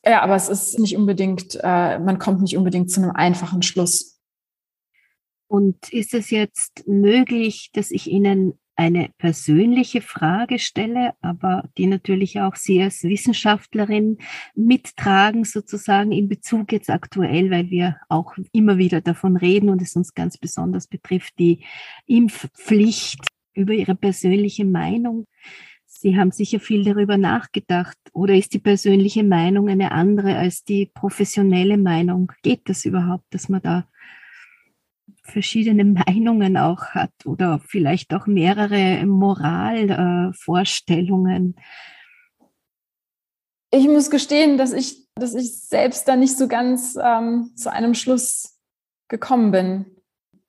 Ja, 0.04 0.22
aber 0.22 0.36
es 0.36 0.48
ist 0.48 0.78
nicht 0.78 0.96
unbedingt, 0.96 1.58
äh, 1.62 1.98
man 1.98 2.18
kommt 2.18 2.42
nicht 2.42 2.56
unbedingt 2.56 2.90
zu 2.90 3.00
einem 3.00 3.12
einfachen 3.12 3.62
Schluss. 3.62 4.20
Und 5.48 5.92
ist 5.92 6.12
es 6.12 6.30
jetzt 6.30 6.86
möglich, 6.86 7.70
dass 7.72 7.90
ich 7.90 8.06
Ihnen 8.06 8.58
eine 8.78 9.10
persönliche 9.18 10.00
Frage 10.00 10.60
stelle, 10.60 11.14
aber 11.20 11.68
die 11.76 11.86
natürlich 11.86 12.40
auch 12.40 12.54
Sie 12.54 12.80
als 12.80 13.02
Wissenschaftlerin 13.02 14.18
mittragen, 14.54 15.44
sozusagen 15.44 16.12
in 16.12 16.28
Bezug 16.28 16.70
jetzt 16.70 16.88
aktuell, 16.88 17.50
weil 17.50 17.70
wir 17.70 17.96
auch 18.08 18.36
immer 18.52 18.78
wieder 18.78 19.00
davon 19.00 19.36
reden 19.36 19.68
und 19.68 19.82
es 19.82 19.96
uns 19.96 20.14
ganz 20.14 20.38
besonders 20.38 20.86
betrifft, 20.86 21.34
die 21.40 21.64
Impfpflicht 22.06 23.18
über 23.52 23.72
Ihre 23.72 23.96
persönliche 23.96 24.64
Meinung. 24.64 25.26
Sie 25.84 26.16
haben 26.16 26.30
sicher 26.30 26.60
viel 26.60 26.84
darüber 26.84 27.18
nachgedacht. 27.18 27.98
Oder 28.12 28.36
ist 28.36 28.54
die 28.54 28.60
persönliche 28.60 29.24
Meinung 29.24 29.68
eine 29.68 29.90
andere 29.90 30.36
als 30.36 30.62
die 30.62 30.86
professionelle 30.86 31.78
Meinung? 31.78 32.30
Geht 32.42 32.68
das 32.68 32.84
überhaupt, 32.84 33.24
dass 33.30 33.48
man 33.48 33.60
da 33.60 33.88
verschiedene 35.28 35.84
Meinungen 35.84 36.56
auch 36.56 36.86
hat 36.86 37.12
oder 37.24 37.60
vielleicht 37.64 38.12
auch 38.14 38.26
mehrere 38.26 39.06
Moralvorstellungen? 39.06 41.54
Äh, 43.70 43.70
ich 43.70 43.86
muss 43.86 44.10
gestehen, 44.10 44.58
dass 44.58 44.72
ich, 44.72 45.06
dass 45.14 45.34
ich 45.34 45.60
selbst 45.60 46.08
da 46.08 46.16
nicht 46.16 46.36
so 46.36 46.48
ganz 46.48 46.98
ähm, 47.02 47.52
zu 47.54 47.70
einem 47.70 47.94
Schluss 47.94 48.58
gekommen 49.08 49.50
bin. 49.50 49.86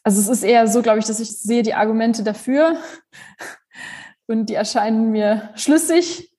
Also 0.04 0.22
es 0.22 0.30
ist 0.30 0.44
eher 0.44 0.68
so, 0.68 0.82
glaube 0.82 1.00
ich, 1.00 1.06
dass 1.06 1.20
ich 1.20 1.30
sehe 1.30 1.64
die 1.64 1.74
Argumente 1.74 2.24
dafür 2.24 2.78
und 4.28 4.50
die 4.50 4.56
erscheinen 4.56 5.12
mir 5.12 5.50
schlüssig. 5.56 6.32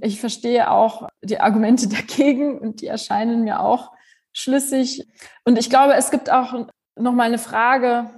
Ich 0.00 0.18
verstehe 0.18 0.70
auch 0.70 1.08
die 1.22 1.40
Argumente 1.40 1.88
dagegen 1.88 2.58
und 2.58 2.80
die 2.80 2.86
erscheinen 2.86 3.44
mir 3.44 3.60
auch 3.60 3.92
schlüssig. 4.32 5.06
Und 5.44 5.58
ich 5.58 5.70
glaube, 5.70 5.94
es 5.94 6.10
gibt 6.10 6.30
auch 6.30 6.66
noch 6.96 7.12
mal 7.12 7.24
eine 7.24 7.38
Frage, 7.38 8.10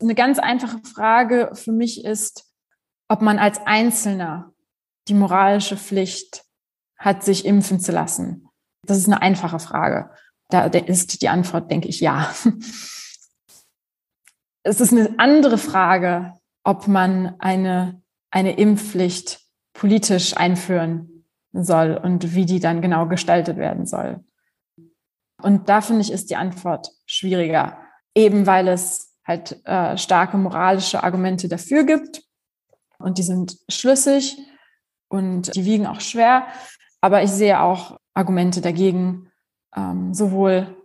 eine 0.00 0.14
ganz 0.14 0.38
einfache 0.38 0.80
Frage 0.84 1.50
für 1.54 1.72
mich 1.72 2.04
ist, 2.04 2.50
ob 3.08 3.22
man 3.22 3.38
als 3.38 3.60
Einzelner 3.66 4.52
die 5.08 5.14
moralische 5.14 5.76
Pflicht 5.76 6.44
hat, 6.98 7.24
sich 7.24 7.44
impfen 7.44 7.80
zu 7.80 7.92
lassen. 7.92 8.48
Das 8.86 8.98
ist 8.98 9.06
eine 9.06 9.22
einfache 9.22 9.58
Frage. 9.58 10.10
Da 10.48 10.66
ist 10.66 11.22
die 11.22 11.28
Antwort, 11.28 11.70
denke 11.70 11.88
ich, 11.88 12.00
ja. 12.00 12.32
es 14.62 14.80
ist 14.80 14.92
eine 14.92 15.14
andere 15.18 15.58
Frage, 15.58 16.34
ob 16.64 16.88
man 16.88 17.38
eine, 17.40 18.02
eine 18.30 18.56
Impfpflicht 18.56 19.40
politisch 19.72 20.36
einführen 20.36 21.26
soll 21.52 21.96
und 21.96 22.34
wie 22.34 22.46
die 22.46 22.60
dann 22.60 22.82
genau 22.82 23.06
gestaltet 23.06 23.56
werden 23.56 23.86
soll. 23.86 24.24
Und 25.40 25.68
da 25.68 25.80
finde 25.80 26.02
ich, 26.02 26.12
ist 26.12 26.30
die 26.30 26.36
Antwort 26.36 26.90
schwieriger, 27.04 27.81
eben 28.14 28.46
weil 28.46 28.68
es 28.68 29.14
halt 29.24 29.64
äh, 29.66 29.96
starke 29.96 30.36
moralische 30.36 31.02
Argumente 31.02 31.48
dafür 31.48 31.84
gibt 31.84 32.22
und 32.98 33.18
die 33.18 33.22
sind 33.22 33.58
schlüssig 33.68 34.36
und 35.08 35.54
die 35.54 35.64
wiegen 35.64 35.86
auch 35.86 36.00
schwer. 36.00 36.46
Aber 37.00 37.22
ich 37.22 37.30
sehe 37.30 37.60
auch 37.60 37.98
Argumente 38.14 38.60
dagegen, 38.60 39.30
ähm, 39.76 40.14
sowohl 40.14 40.76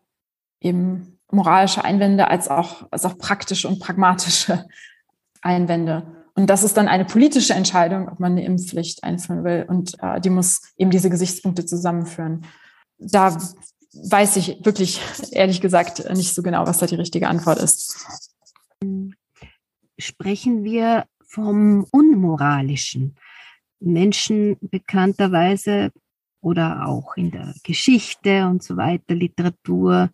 eben 0.61 1.19
moralische 1.31 1.83
Einwände 1.83 2.27
als 2.27 2.47
auch, 2.47 2.87
als 2.91 3.05
auch 3.05 3.17
praktische 3.17 3.67
und 3.67 3.79
pragmatische 3.79 4.65
Einwände. 5.41 6.25
Und 6.35 6.49
das 6.49 6.63
ist 6.63 6.77
dann 6.77 6.87
eine 6.87 7.05
politische 7.05 7.53
Entscheidung, 7.53 8.09
ob 8.09 8.19
man 8.19 8.33
eine 8.33 8.45
Impfpflicht 8.45 9.03
einführen 9.03 9.43
will. 9.43 9.65
Und 9.67 9.95
äh, 10.01 10.21
die 10.21 10.29
muss 10.29 10.73
eben 10.77 10.91
diese 10.91 11.09
Gesichtspunkte 11.09 11.65
zusammenführen. 11.65 12.45
Da 12.99 13.37
weiß 14.03 14.37
ich 14.37 14.57
wirklich, 14.63 15.01
ehrlich 15.31 15.61
gesagt, 15.61 16.09
nicht 16.13 16.33
so 16.33 16.43
genau, 16.43 16.65
was 16.65 16.79
da 16.79 16.85
die 16.85 16.95
richtige 16.95 17.27
Antwort 17.27 17.59
ist. 17.59 18.05
Sprechen 19.97 20.63
wir 20.63 21.05
vom 21.25 21.85
Unmoralischen. 21.91 23.15
Menschen 23.79 24.57
bekannterweise 24.61 25.91
oder 26.41 26.87
auch 26.87 27.15
in 27.15 27.31
der 27.31 27.53
Geschichte 27.63 28.47
und 28.47 28.63
so 28.63 28.77
weiter, 28.77 29.13
Literatur, 29.13 30.09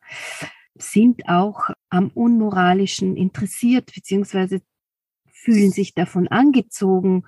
sind 0.75 1.29
auch 1.29 1.69
am 1.89 2.09
Unmoralischen 2.09 3.15
interessiert, 3.15 3.93
beziehungsweise 3.93 4.61
fühlen 5.31 5.71
sich 5.71 5.93
davon 5.93 6.27
angezogen. 6.27 7.25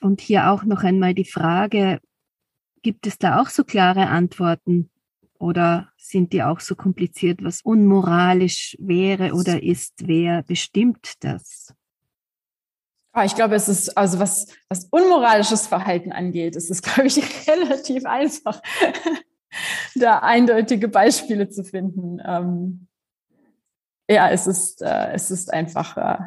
Und 0.00 0.20
hier 0.20 0.50
auch 0.50 0.64
noch 0.64 0.82
einmal 0.82 1.14
die 1.14 1.24
Frage, 1.24 2.00
gibt 2.82 3.06
es 3.06 3.18
da 3.18 3.40
auch 3.40 3.48
so 3.48 3.64
klare 3.64 4.08
Antworten 4.08 4.90
oder 5.42 5.88
sind 5.96 6.32
die 6.32 6.44
auch 6.44 6.60
so 6.60 6.76
kompliziert, 6.76 7.42
was 7.42 7.62
unmoralisch 7.62 8.76
wäre 8.78 9.32
oder 9.32 9.60
ist? 9.60 9.94
Wer 10.06 10.44
bestimmt 10.44 11.14
das? 11.24 11.74
Ah, 13.12 13.24
ich 13.24 13.34
glaube, 13.34 13.56
es 13.56 13.68
ist, 13.68 13.98
also 13.98 14.20
was, 14.20 14.46
was 14.68 14.86
unmoralisches 14.90 15.66
Verhalten 15.66 16.12
angeht, 16.12 16.54
ist 16.54 16.70
es, 16.70 16.80
glaube 16.82 17.08
ich, 17.08 17.18
relativ 17.48 18.06
einfach 18.06 18.62
da 19.96 20.20
eindeutige 20.20 20.86
Beispiele 20.86 21.48
zu 21.48 21.64
finden. 21.64 22.22
Ähm, 22.24 22.86
ja, 24.08 24.30
es 24.30 24.46
ist, 24.46 24.80
äh, 24.80 25.10
es 25.12 25.32
ist 25.32 25.52
einfach 25.52 25.96
äh, 25.96 26.18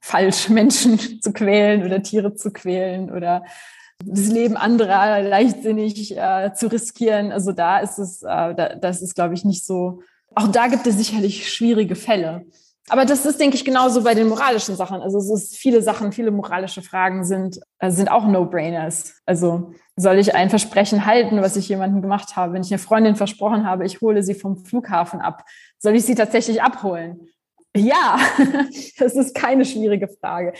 falsch, 0.00 0.48
Menschen 0.50 1.20
zu 1.20 1.32
quälen 1.32 1.82
oder 1.84 2.00
Tiere 2.00 2.36
zu 2.36 2.52
quälen 2.52 3.10
oder 3.10 3.44
das 4.04 4.28
Leben 4.28 4.56
anderer 4.56 5.22
leichtsinnig 5.22 6.16
äh, 6.16 6.52
zu 6.54 6.70
riskieren. 6.70 7.32
Also 7.32 7.52
da 7.52 7.78
ist 7.78 7.98
es, 7.98 8.22
äh, 8.22 8.54
da, 8.54 8.74
das 8.74 9.02
ist, 9.02 9.14
glaube 9.14 9.34
ich, 9.34 9.44
nicht 9.44 9.64
so. 9.64 10.00
Auch 10.34 10.48
da 10.48 10.68
gibt 10.68 10.86
es 10.86 10.96
sicherlich 10.96 11.52
schwierige 11.52 11.94
Fälle. 11.94 12.46
Aber 12.88 13.04
das 13.04 13.24
ist, 13.24 13.40
denke 13.40 13.56
ich, 13.56 13.64
genauso 13.64 14.02
bei 14.02 14.14
den 14.14 14.28
moralischen 14.28 14.74
Sachen. 14.76 15.00
Also 15.00 15.18
es 15.18 15.30
ist 15.30 15.56
viele 15.56 15.82
Sachen, 15.82 16.12
viele 16.12 16.30
moralische 16.30 16.82
Fragen 16.82 17.24
sind, 17.24 17.60
äh, 17.78 17.90
sind 17.90 18.10
auch 18.10 18.26
No-Brainers. 18.26 19.14
Also 19.24 19.72
soll 19.96 20.18
ich 20.18 20.34
ein 20.34 20.50
Versprechen 20.50 21.06
halten, 21.06 21.42
was 21.42 21.56
ich 21.56 21.68
jemandem 21.68 22.02
gemacht 22.02 22.34
habe? 22.34 22.54
Wenn 22.54 22.62
ich 22.62 22.72
eine 22.72 22.78
Freundin 22.78 23.16
versprochen 23.16 23.66
habe, 23.66 23.86
ich 23.86 24.00
hole 24.00 24.22
sie 24.22 24.34
vom 24.34 24.64
Flughafen 24.64 25.20
ab, 25.20 25.44
soll 25.78 25.94
ich 25.94 26.04
sie 26.04 26.14
tatsächlich 26.14 26.62
abholen? 26.62 27.28
Ja, 27.76 28.18
das 28.98 29.14
ist 29.14 29.34
keine 29.34 29.64
schwierige 29.64 30.08
Frage. 30.08 30.52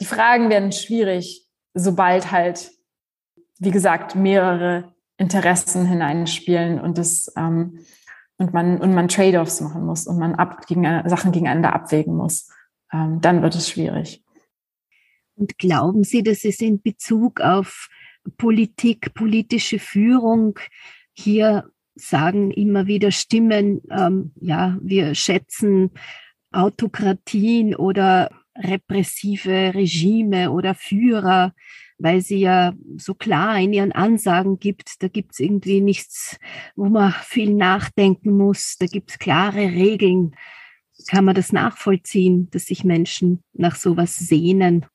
Die 0.00 0.06
Fragen 0.06 0.50
werden 0.50 0.72
schwierig, 0.72 1.44
sobald 1.74 2.30
halt, 2.30 2.70
wie 3.64 3.70
gesagt, 3.70 4.14
mehrere 4.14 4.92
Interessen 5.16 5.86
hineinspielen 5.86 6.80
und 6.80 6.98
es 6.98 7.32
ähm, 7.36 7.78
und 8.36 8.52
man, 8.52 8.78
und 8.78 8.94
man 8.94 9.08
Trade-offs 9.08 9.60
machen 9.60 9.84
muss 9.84 10.06
und 10.06 10.18
man 10.18 10.34
ab, 10.34 10.66
gegen, 10.66 10.84
Sachen 11.08 11.32
gegeneinander 11.32 11.72
abwägen 11.72 12.16
muss, 12.16 12.50
ähm, 12.92 13.20
dann 13.20 13.42
wird 13.42 13.54
es 13.54 13.68
schwierig. 13.68 14.24
Und 15.36 15.58
glauben 15.58 16.04
Sie, 16.04 16.22
dass 16.22 16.44
es 16.44 16.60
in 16.60 16.82
Bezug 16.82 17.40
auf 17.40 17.88
Politik, 18.36 19.14
politische 19.14 19.78
Führung 19.78 20.58
hier 21.12 21.70
sagen 21.94 22.50
immer 22.50 22.86
wieder 22.86 23.10
Stimmen, 23.12 23.82
ähm, 23.90 24.32
ja, 24.40 24.76
wir 24.80 25.14
schätzen 25.14 25.92
Autokratien 26.50 27.74
oder 27.74 28.30
repressive 28.56 29.74
Regime 29.74 30.50
oder 30.50 30.74
Führer, 30.74 31.52
weil 31.98 32.20
sie 32.20 32.38
ja 32.38 32.74
so 32.96 33.14
klar 33.14 33.58
in 33.58 33.72
ihren 33.72 33.92
Ansagen 33.92 34.58
gibt, 34.58 35.02
da 35.02 35.08
gibt 35.08 35.32
es 35.32 35.40
irgendwie 35.40 35.80
nichts, 35.80 36.38
wo 36.76 36.86
man 36.86 37.12
viel 37.12 37.54
nachdenken 37.54 38.36
muss, 38.36 38.76
da 38.78 38.86
gibt 38.86 39.10
es 39.10 39.18
klare 39.18 39.60
Regeln. 39.60 40.34
Kann 41.08 41.24
man 41.24 41.34
das 41.34 41.52
nachvollziehen, 41.52 42.48
dass 42.50 42.66
sich 42.66 42.84
Menschen 42.84 43.42
nach 43.52 43.76
sowas 43.76 44.16
sehnen, 44.16 44.86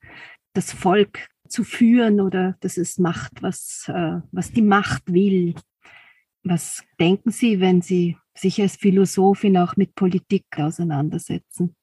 das 0.54 0.72
Volk 0.72 1.28
zu 1.48 1.64
führen 1.64 2.20
oder 2.20 2.56
dass 2.60 2.76
es 2.76 2.98
macht, 2.98 3.42
was, 3.42 3.84
äh, 3.88 4.20
was 4.32 4.52
die 4.52 4.62
Macht 4.62 5.12
will? 5.12 5.54
Was 6.42 6.82
denken 6.98 7.30
Sie, 7.30 7.60
wenn 7.60 7.82
Sie 7.82 8.16
sich 8.34 8.60
als 8.62 8.76
Philosophin 8.76 9.58
auch 9.58 9.76
mit 9.76 9.94
Politik 9.94 10.46
auseinandersetzen? 10.56 11.76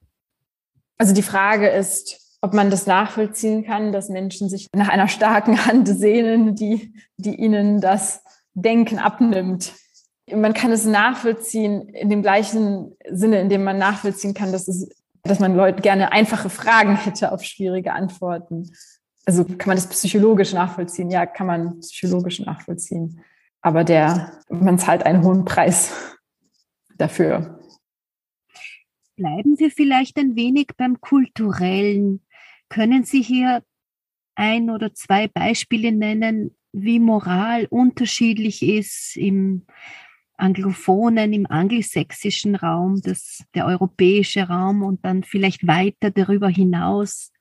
Also 0.97 1.13
die 1.13 1.21
Frage 1.21 1.67
ist, 1.67 2.26
ob 2.41 2.53
man 2.53 2.69
das 2.69 2.85
nachvollziehen 2.85 3.65
kann, 3.65 3.91
dass 3.91 4.09
Menschen 4.09 4.49
sich 4.49 4.67
nach 4.75 4.89
einer 4.89 5.07
starken 5.07 5.65
Hand 5.65 5.87
sehnen, 5.87 6.55
die, 6.55 6.93
die 7.17 7.35
ihnen 7.35 7.81
das 7.81 8.23
Denken 8.53 8.99
abnimmt. 8.99 9.73
Man 10.31 10.53
kann 10.53 10.71
es 10.71 10.85
nachvollziehen 10.85 11.89
in 11.89 12.09
dem 12.09 12.21
gleichen 12.21 12.95
Sinne, 13.09 13.39
in 13.39 13.49
dem 13.49 13.63
man 13.63 13.77
nachvollziehen 13.77 14.33
kann, 14.33 14.51
dass, 14.51 14.67
es, 14.67 14.89
dass 15.23 15.39
man 15.39 15.55
Leute 15.55 15.81
gerne 15.81 16.11
einfache 16.11 16.49
Fragen 16.49 16.95
hätte 16.95 17.31
auf 17.31 17.43
schwierige 17.43 17.93
Antworten. 17.93 18.71
Also 19.25 19.43
kann 19.43 19.67
man 19.67 19.77
das 19.77 19.87
psychologisch 19.87 20.53
nachvollziehen? 20.53 21.09
Ja, 21.09 21.25
kann 21.25 21.47
man 21.47 21.79
psychologisch 21.79 22.39
nachvollziehen. 22.39 23.21
Aber 23.61 23.83
der, 23.83 24.31
man 24.49 24.79
zahlt 24.79 25.05
einen 25.05 25.23
hohen 25.23 25.45
Preis 25.45 25.91
dafür. 26.97 27.59
Bleiben 29.17 29.57
wir 29.57 29.71
vielleicht 29.71 30.17
ein 30.17 30.35
wenig 30.35 30.67
beim 30.77 31.01
Kulturellen. 31.01 32.21
Können 32.69 33.03
Sie 33.03 33.21
hier 33.21 33.63
ein 34.35 34.69
oder 34.69 34.93
zwei 34.93 35.27
Beispiele 35.27 35.91
nennen, 35.91 36.55
wie 36.71 36.99
Moral 36.99 37.65
unterschiedlich 37.69 38.61
ist 38.61 39.15
im 39.17 39.65
anglophonen, 40.37 41.33
im 41.33 41.47
angelsächsischen 41.47 42.55
Raum, 42.55 43.01
das, 43.01 43.43
der 43.55 43.65
europäische 43.65 44.43
Raum 44.43 44.83
und 44.83 45.03
dann 45.03 45.23
vielleicht 45.23 45.65
weiter 45.67 46.11
darüber 46.11 46.47
hinaus? 46.47 47.31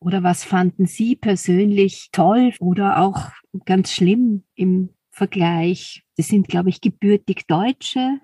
Oder 0.00 0.22
was 0.22 0.44
fanden 0.44 0.86
Sie 0.86 1.16
persönlich 1.16 2.10
toll 2.12 2.52
oder 2.58 2.98
auch 3.00 3.30
ganz 3.64 3.92
schlimm 3.92 4.44
im 4.54 4.90
Vergleich? 5.10 6.04
Sie 6.14 6.22
sind, 6.22 6.48
glaube 6.48 6.68
ich, 6.68 6.80
gebürtig 6.80 7.46
Deutsche. 7.46 8.18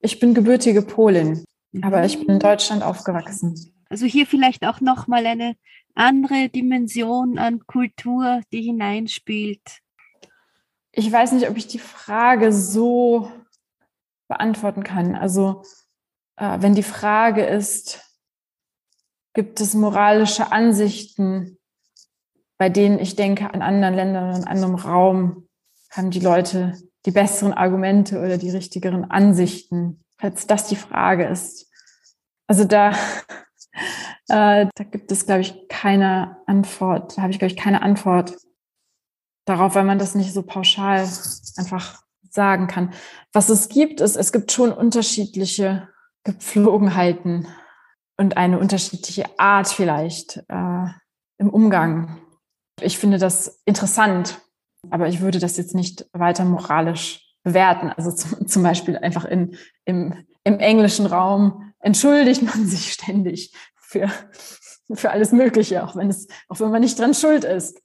Ich 0.00 0.18
bin 0.18 0.34
gebürtige 0.34 0.82
Polin. 0.82 1.44
Aber 1.82 2.04
ich 2.04 2.18
bin 2.18 2.28
in 2.30 2.38
Deutschland 2.40 2.82
aufgewachsen. 2.82 3.72
Also 3.88 4.06
hier 4.06 4.26
vielleicht 4.26 4.64
auch 4.64 4.80
nochmal 4.80 5.26
eine 5.26 5.56
andere 5.94 6.48
Dimension 6.48 7.38
an 7.38 7.66
Kultur, 7.66 8.42
die 8.52 8.62
hineinspielt. 8.62 9.80
Ich 10.92 11.10
weiß 11.10 11.32
nicht, 11.32 11.48
ob 11.48 11.56
ich 11.56 11.66
die 11.66 11.78
Frage 11.78 12.52
so 12.52 13.30
beantworten 14.28 14.82
kann. 14.82 15.14
Also 15.14 15.62
äh, 16.36 16.60
wenn 16.60 16.74
die 16.74 16.82
Frage 16.82 17.44
ist, 17.44 18.00
gibt 19.34 19.60
es 19.60 19.74
moralische 19.74 20.52
Ansichten, 20.52 21.58
bei 22.58 22.68
denen 22.68 22.98
ich 22.98 23.16
denke, 23.16 23.52
an 23.54 23.62
anderen 23.62 23.94
Ländern, 23.94 24.36
in 24.36 24.44
anderem 24.44 24.74
Raum 24.74 25.48
haben 25.90 26.10
die 26.10 26.20
Leute 26.20 26.76
die 27.06 27.12
besseren 27.12 27.52
Argumente 27.52 28.18
oder 28.18 28.36
die 28.36 28.50
richtigeren 28.50 29.10
Ansichten 29.10 30.04
falls 30.18 30.46
das 30.46 30.66
die 30.66 30.76
Frage 30.76 31.26
ist. 31.26 31.70
Also 32.46 32.64
da, 32.64 32.92
äh, 34.28 34.66
da 34.74 34.84
gibt 34.84 35.10
es, 35.12 35.26
glaube 35.26 35.40
ich, 35.40 35.68
keine 35.68 36.36
Antwort. 36.46 37.16
Da 37.16 37.22
habe 37.22 37.32
ich, 37.32 37.38
glaube 37.38 37.52
ich, 37.52 37.58
keine 37.58 37.82
Antwort 37.82 38.36
darauf, 39.44 39.74
weil 39.74 39.84
man 39.84 39.98
das 39.98 40.14
nicht 40.14 40.32
so 40.32 40.42
pauschal 40.42 41.08
einfach 41.56 42.02
sagen 42.30 42.66
kann. 42.66 42.92
Was 43.32 43.48
es 43.48 43.68
gibt, 43.68 44.00
ist, 44.00 44.16
es 44.16 44.32
gibt 44.32 44.52
schon 44.52 44.72
unterschiedliche 44.72 45.88
Gepflogenheiten 46.24 47.48
und 48.18 48.36
eine 48.36 48.58
unterschiedliche 48.58 49.24
Art 49.38 49.68
vielleicht 49.68 50.44
äh, 50.48 50.86
im 51.38 51.50
Umgang. 51.50 52.20
Ich 52.80 52.98
finde 52.98 53.18
das 53.18 53.62
interessant, 53.64 54.40
aber 54.90 55.08
ich 55.08 55.20
würde 55.20 55.38
das 55.38 55.56
jetzt 55.56 55.74
nicht 55.74 56.06
weiter 56.12 56.44
moralisch 56.44 57.28
bewerten. 57.42 57.90
Also 57.90 58.12
zum, 58.12 58.46
zum 58.46 58.62
Beispiel 58.62 58.96
einfach 58.98 59.24
in, 59.24 59.56
im, 59.84 60.26
im 60.44 60.58
englischen 60.58 61.06
Raum 61.06 61.67
entschuldigt 61.80 62.42
man 62.42 62.66
sich 62.66 62.92
ständig 62.94 63.52
für, 63.76 64.10
für 64.92 65.10
alles 65.10 65.32
Mögliche, 65.32 65.84
auch 65.84 65.96
wenn, 65.96 66.10
es, 66.10 66.26
auch 66.48 66.60
wenn 66.60 66.70
man 66.70 66.80
nicht 66.80 66.98
dran 66.98 67.14
schuld 67.14 67.44
ist. 67.44 67.80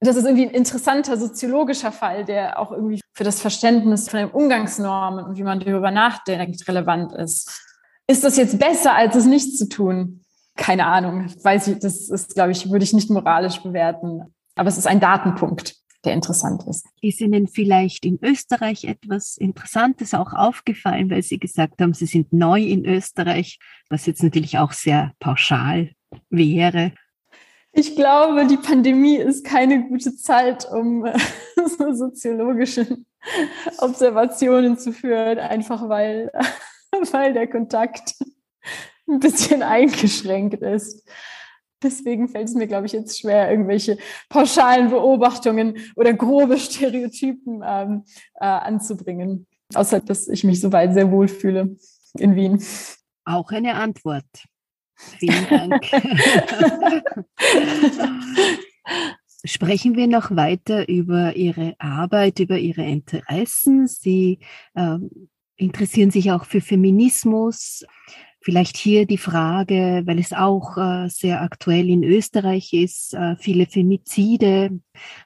Das 0.00 0.16
ist 0.16 0.24
irgendwie 0.24 0.46
ein 0.46 0.54
interessanter 0.54 1.16
soziologischer 1.16 1.90
Fall, 1.90 2.24
der 2.24 2.58
auch 2.58 2.70
irgendwie 2.70 3.00
für 3.14 3.24
das 3.24 3.40
Verständnis 3.40 4.08
von 4.08 4.20
den 4.20 4.30
Umgangsnormen 4.30 5.24
und 5.24 5.38
wie 5.38 5.42
man 5.42 5.58
darüber 5.58 5.90
nachdenkt 5.90 6.68
relevant 6.68 7.12
ist. 7.12 7.62
Ist 8.06 8.22
das 8.22 8.36
jetzt 8.36 8.58
besser, 8.58 8.94
als 8.94 9.16
es 9.16 9.24
nicht 9.24 9.56
zu 9.56 9.68
tun? 9.68 10.22
Keine 10.54 10.86
Ahnung. 10.86 11.32
Weiß 11.42 11.68
ich, 11.68 11.78
das 11.78 12.08
ist, 12.08 12.34
glaube 12.34 12.52
ich, 12.52 12.70
würde 12.70 12.84
ich 12.84 12.92
nicht 12.92 13.10
moralisch 13.10 13.62
bewerten. 13.62 14.34
Aber 14.54 14.68
es 14.68 14.78
ist 14.78 14.86
ein 14.86 15.00
Datenpunkt 15.00 15.74
der 16.06 16.14
interessant 16.14 16.64
ist. 16.68 16.86
Ist 17.02 17.20
Ihnen 17.20 17.48
vielleicht 17.48 18.06
in 18.06 18.18
Österreich 18.22 18.84
etwas 18.84 19.36
Interessantes 19.36 20.14
auch 20.14 20.32
aufgefallen, 20.32 21.10
weil 21.10 21.22
Sie 21.22 21.38
gesagt 21.38 21.80
haben, 21.80 21.92
Sie 21.92 22.06
sind 22.06 22.32
neu 22.32 22.62
in 22.62 22.86
Österreich, 22.86 23.58
was 23.90 24.06
jetzt 24.06 24.22
natürlich 24.22 24.58
auch 24.58 24.72
sehr 24.72 25.12
pauschal 25.20 25.90
wäre? 26.30 26.92
Ich 27.72 27.94
glaube, 27.94 28.46
die 28.46 28.56
Pandemie 28.56 29.16
ist 29.16 29.44
keine 29.44 29.86
gute 29.86 30.16
Zeit, 30.16 30.66
um 30.70 31.06
so 31.78 31.92
soziologische 31.92 32.86
Observationen 33.78 34.78
zu 34.78 34.92
führen, 34.92 35.38
einfach 35.38 35.88
weil, 35.88 36.32
weil 37.12 37.34
der 37.34 37.48
Kontakt 37.48 38.14
ein 39.08 39.20
bisschen 39.20 39.62
eingeschränkt 39.62 40.62
ist. 40.62 41.06
Deswegen 41.82 42.28
fällt 42.28 42.48
es 42.48 42.54
mir, 42.54 42.66
glaube 42.66 42.86
ich, 42.86 42.92
jetzt 42.92 43.20
schwer, 43.20 43.50
irgendwelche 43.50 43.98
pauschalen 44.28 44.90
Beobachtungen 44.90 45.76
oder 45.94 46.12
grobe 46.14 46.58
Stereotypen 46.58 47.62
ähm, 47.64 48.04
äh, 48.34 48.46
anzubringen. 48.46 49.46
Außer, 49.74 50.00
dass 50.00 50.28
ich 50.28 50.44
mich 50.44 50.60
soweit 50.60 50.94
sehr 50.94 51.10
wohl 51.10 51.28
fühle 51.28 51.76
in 52.18 52.34
Wien. 52.34 52.62
Auch 53.24 53.50
eine 53.50 53.74
Antwort. 53.74 54.24
Vielen 54.96 55.46
Dank. 55.48 55.84
Sprechen 59.44 59.96
wir 59.96 60.06
noch 60.06 60.34
weiter 60.34 60.88
über 60.88 61.36
Ihre 61.36 61.74
Arbeit, 61.78 62.40
über 62.40 62.58
Ihre 62.58 62.84
Interessen. 62.84 63.86
Sie 63.86 64.38
äh, 64.74 64.98
interessieren 65.56 66.10
sich 66.10 66.32
auch 66.32 66.46
für 66.46 66.60
Feminismus. 66.60 67.84
Vielleicht 68.46 68.76
hier 68.76 69.06
die 69.06 69.18
Frage, 69.18 70.04
weil 70.04 70.20
es 70.20 70.32
auch 70.32 70.76
äh, 70.76 71.08
sehr 71.08 71.42
aktuell 71.42 71.90
in 71.90 72.04
Österreich 72.04 72.72
ist, 72.72 73.12
äh, 73.12 73.34
viele 73.40 73.66
Femizide, 73.66 74.70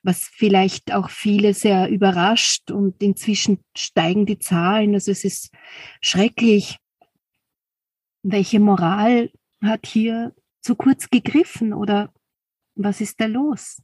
was 0.02 0.20
vielleicht 0.32 0.94
auch 0.94 1.10
viele 1.10 1.52
sehr 1.52 1.90
überrascht 1.90 2.70
und 2.70 3.02
inzwischen 3.02 3.62
steigen 3.76 4.24
die 4.24 4.38
Zahlen. 4.38 4.94
Also 4.94 5.12
es 5.12 5.24
ist 5.24 5.50
schrecklich. 6.00 6.78
Welche 8.22 8.58
Moral 8.58 9.30
hat 9.62 9.86
hier 9.86 10.34
zu 10.62 10.74
kurz 10.74 11.10
gegriffen 11.10 11.74
oder 11.74 12.14
was 12.74 13.02
ist 13.02 13.20
da 13.20 13.26
los? 13.26 13.82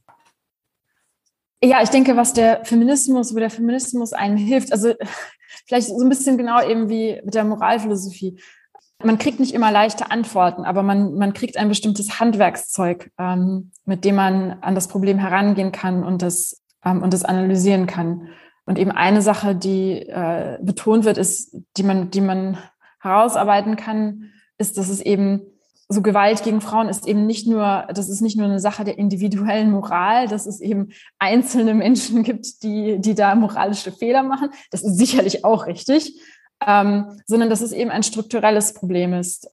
Ja, 1.61 1.83
ich 1.83 1.89
denke, 1.89 2.17
was 2.17 2.33
der 2.33 2.65
Feminismus, 2.65 3.35
wo 3.35 3.37
der 3.37 3.51
Feminismus 3.51 4.13
einen 4.13 4.37
hilft, 4.37 4.71
also 4.71 4.95
vielleicht 5.67 5.89
so 5.89 6.01
ein 6.01 6.09
bisschen 6.09 6.39
genau 6.39 6.67
eben 6.67 6.89
wie 6.89 7.21
mit 7.23 7.35
der 7.35 7.43
Moralphilosophie. 7.43 8.41
Man 9.03 9.19
kriegt 9.19 9.39
nicht 9.39 9.53
immer 9.53 9.71
leichte 9.71 10.09
Antworten, 10.09 10.65
aber 10.65 10.81
man, 10.81 11.13
man 11.15 11.33
kriegt 11.33 11.57
ein 11.57 11.69
bestimmtes 11.69 12.19
Handwerkszeug, 12.19 13.11
ähm, 13.19 13.71
mit 13.85 14.03
dem 14.05 14.15
man 14.15 14.57
an 14.61 14.73
das 14.73 14.87
Problem 14.87 15.19
herangehen 15.19 15.71
kann 15.71 16.03
und 16.03 16.21
das, 16.21 16.63
ähm, 16.83 17.03
und 17.03 17.13
das 17.13 17.23
analysieren 17.23 17.85
kann. 17.85 18.29
Und 18.65 18.79
eben 18.79 18.91
eine 18.91 19.21
Sache, 19.21 19.55
die 19.55 19.93
äh, 19.93 20.57
betont 20.61 21.05
wird, 21.05 21.17
ist, 21.17 21.55
die 21.77 21.83
man, 21.83 22.09
die 22.09 22.21
man 22.21 22.57
herausarbeiten 22.99 23.75
kann, 23.75 24.31
ist, 24.57 24.77
dass 24.77 24.89
es 24.89 24.99
eben 24.99 25.41
so 25.89 26.01
Gewalt 26.01 26.43
gegen 26.43 26.59
Frauen 26.59 26.89
ist 26.89 27.07
eben 27.07 27.25
nicht 27.25 27.47
nur, 27.47 27.87
das 27.93 28.09
ist 28.09 28.19
nicht 28.19 28.35
nur 28.35 28.45
eine 28.45 28.59
Sache 28.59 28.83
der 28.83 28.97
individuellen 28.97 29.71
Moral, 29.71 30.27
dass 30.27 30.45
es 30.45 30.59
eben 30.59 30.89
einzelne 31.17 31.73
Menschen 31.73 32.23
gibt, 32.23 32.61
die, 32.63 32.99
die 32.99 33.15
da 33.15 33.35
moralische 33.35 33.93
Fehler 33.93 34.23
machen. 34.23 34.49
Das 34.69 34.83
ist 34.83 34.97
sicherlich 34.97 35.45
auch 35.45 35.65
richtig, 35.65 36.19
ähm, 36.65 37.19
sondern 37.25 37.49
dass 37.49 37.61
es 37.61 37.71
eben 37.71 37.91
ein 37.91 38.03
strukturelles 38.03 38.73
Problem 38.73 39.13
ist 39.13 39.49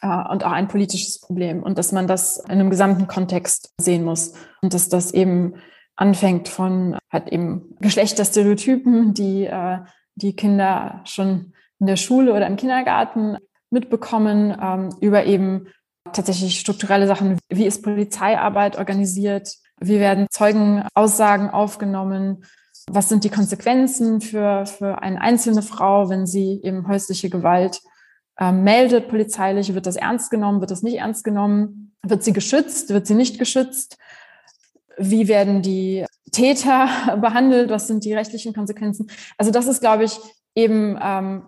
äh, 0.00 0.06
und 0.06 0.44
auch 0.44 0.52
ein 0.52 0.68
politisches 0.68 1.20
Problem 1.20 1.62
und 1.62 1.78
dass 1.78 1.92
man 1.92 2.06
das 2.06 2.38
in 2.38 2.52
einem 2.52 2.70
gesamten 2.70 3.06
Kontext 3.06 3.72
sehen 3.80 4.04
muss 4.04 4.34
und 4.60 4.74
dass 4.74 4.88
das 4.88 5.12
eben 5.12 5.54
anfängt 5.96 6.48
von 6.48 6.96
hat 7.10 7.30
eben 7.30 7.76
Geschlechterstereotypen, 7.80 9.14
die 9.14 9.46
äh, 9.46 9.78
die 10.14 10.36
Kinder 10.36 11.00
schon 11.04 11.52
in 11.78 11.86
der 11.86 11.96
Schule 11.96 12.32
oder 12.32 12.46
im 12.46 12.56
Kindergarten 12.56 13.38
mitbekommen 13.70 14.56
ähm, 14.60 14.90
über 15.00 15.24
eben 15.24 15.68
tatsächlich 16.12 16.60
strukturelle 16.60 17.06
Sachen. 17.06 17.38
Wie 17.48 17.66
ist 17.66 17.82
Polizeiarbeit 17.82 18.78
organisiert? 18.78 19.56
Wie 19.80 19.98
werden 19.98 20.26
Zeugenaussagen 20.30 21.50
aufgenommen? 21.50 22.44
Was 22.90 23.08
sind 23.08 23.24
die 23.24 23.30
Konsequenzen 23.30 24.20
für, 24.20 24.66
für 24.66 25.02
eine 25.02 25.20
einzelne 25.20 25.62
Frau, 25.62 26.08
wenn 26.08 26.26
sie 26.26 26.60
eben 26.62 26.88
häusliche 26.88 27.30
Gewalt 27.30 27.80
ähm, 28.38 28.64
meldet 28.64 29.08
polizeilich? 29.08 29.74
Wird 29.74 29.86
das 29.86 29.96
ernst 29.96 30.30
genommen? 30.30 30.60
Wird 30.60 30.70
das 30.70 30.82
nicht 30.82 30.98
ernst 30.98 31.24
genommen? 31.24 31.94
Wird 32.02 32.24
sie 32.24 32.32
geschützt? 32.32 32.90
Wird 32.90 33.06
sie 33.06 33.14
nicht 33.14 33.38
geschützt? 33.38 33.98
Wie 34.98 35.28
werden 35.28 35.62
die 35.62 36.04
Täter 36.32 37.16
behandelt? 37.20 37.70
Was 37.70 37.86
sind 37.86 38.04
die 38.04 38.14
rechtlichen 38.14 38.52
Konsequenzen? 38.52 39.08
Also 39.38 39.52
das 39.52 39.66
ist, 39.66 39.80
glaube 39.80 40.04
ich, 40.04 40.18
eben 40.54 40.98
ähm, 41.00 41.44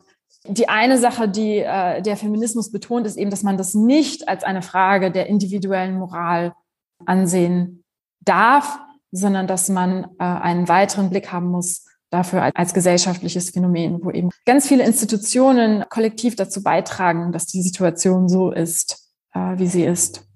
die 0.46 0.68
eine 0.68 0.98
Sache, 0.98 1.28
die 1.28 1.58
äh, 1.58 2.02
der 2.02 2.16
Feminismus 2.16 2.70
betont, 2.70 3.06
ist 3.06 3.16
eben, 3.16 3.30
dass 3.30 3.42
man 3.42 3.56
das 3.56 3.74
nicht 3.74 4.28
als 4.28 4.44
eine 4.44 4.62
Frage 4.62 5.10
der 5.10 5.26
individuellen 5.26 5.98
Moral 5.98 6.54
ansehen 7.06 7.82
darf, 8.20 8.78
sondern 9.14 9.46
dass 9.46 9.68
man 9.68 10.04
äh, 10.18 10.24
einen 10.24 10.68
weiteren 10.68 11.10
Blick 11.10 11.30
haben 11.32 11.46
muss 11.46 11.86
dafür 12.10 12.42
als, 12.42 12.54
als 12.54 12.74
gesellschaftliches 12.74 13.50
Phänomen, 13.50 14.00
wo 14.02 14.10
eben 14.10 14.30
ganz 14.44 14.68
viele 14.68 14.84
Institutionen 14.84 15.84
kollektiv 15.88 16.36
dazu 16.36 16.62
beitragen, 16.62 17.32
dass 17.32 17.46
die 17.46 17.62
Situation 17.62 18.28
so 18.28 18.50
ist, 18.50 19.12
äh, 19.32 19.58
wie 19.58 19.66
sie 19.66 19.84
ist. 19.84 20.26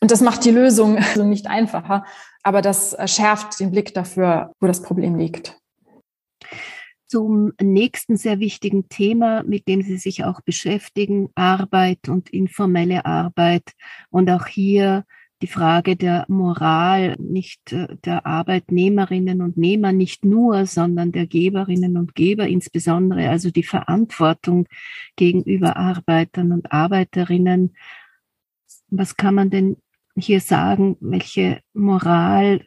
Und 0.00 0.10
das 0.10 0.20
macht 0.20 0.44
die 0.44 0.50
Lösung 0.50 0.96
also 1.02 1.24
nicht 1.24 1.46
einfacher, 1.46 2.04
aber 2.42 2.60
das 2.60 2.92
äh, 2.92 3.06
schärft 3.06 3.60
den 3.60 3.70
Blick 3.70 3.94
dafür, 3.94 4.52
wo 4.60 4.66
das 4.66 4.82
Problem 4.82 5.16
liegt 5.16 5.56
zum 7.08 7.52
nächsten 7.62 8.16
sehr 8.16 8.40
wichtigen 8.40 8.88
Thema, 8.88 9.42
mit 9.44 9.68
dem 9.68 9.82
Sie 9.82 9.96
sich 9.96 10.24
auch 10.24 10.40
beschäftigen, 10.40 11.30
Arbeit 11.34 12.08
und 12.08 12.30
informelle 12.30 13.04
Arbeit. 13.06 13.72
Und 14.10 14.28
auch 14.28 14.46
hier 14.46 15.04
die 15.42 15.46
Frage 15.46 15.96
der 15.96 16.24
Moral, 16.28 17.16
nicht 17.18 17.72
äh, 17.72 17.88
der 18.04 18.26
Arbeitnehmerinnen 18.26 19.42
und 19.42 19.56
Nehmer, 19.56 19.92
nicht 19.92 20.24
nur, 20.24 20.66
sondern 20.66 21.12
der 21.12 21.26
Geberinnen 21.26 21.96
und 21.96 22.14
Geber 22.14 22.46
insbesondere, 22.46 23.28
also 23.28 23.50
die 23.50 23.62
Verantwortung 23.62 24.66
gegenüber 25.16 25.76
Arbeitern 25.76 26.52
und 26.52 26.72
Arbeiterinnen. 26.72 27.76
Was 28.88 29.16
kann 29.16 29.34
man 29.34 29.50
denn 29.50 29.76
hier 30.16 30.40
sagen, 30.40 30.96
welche 31.00 31.60
Moral 31.74 32.64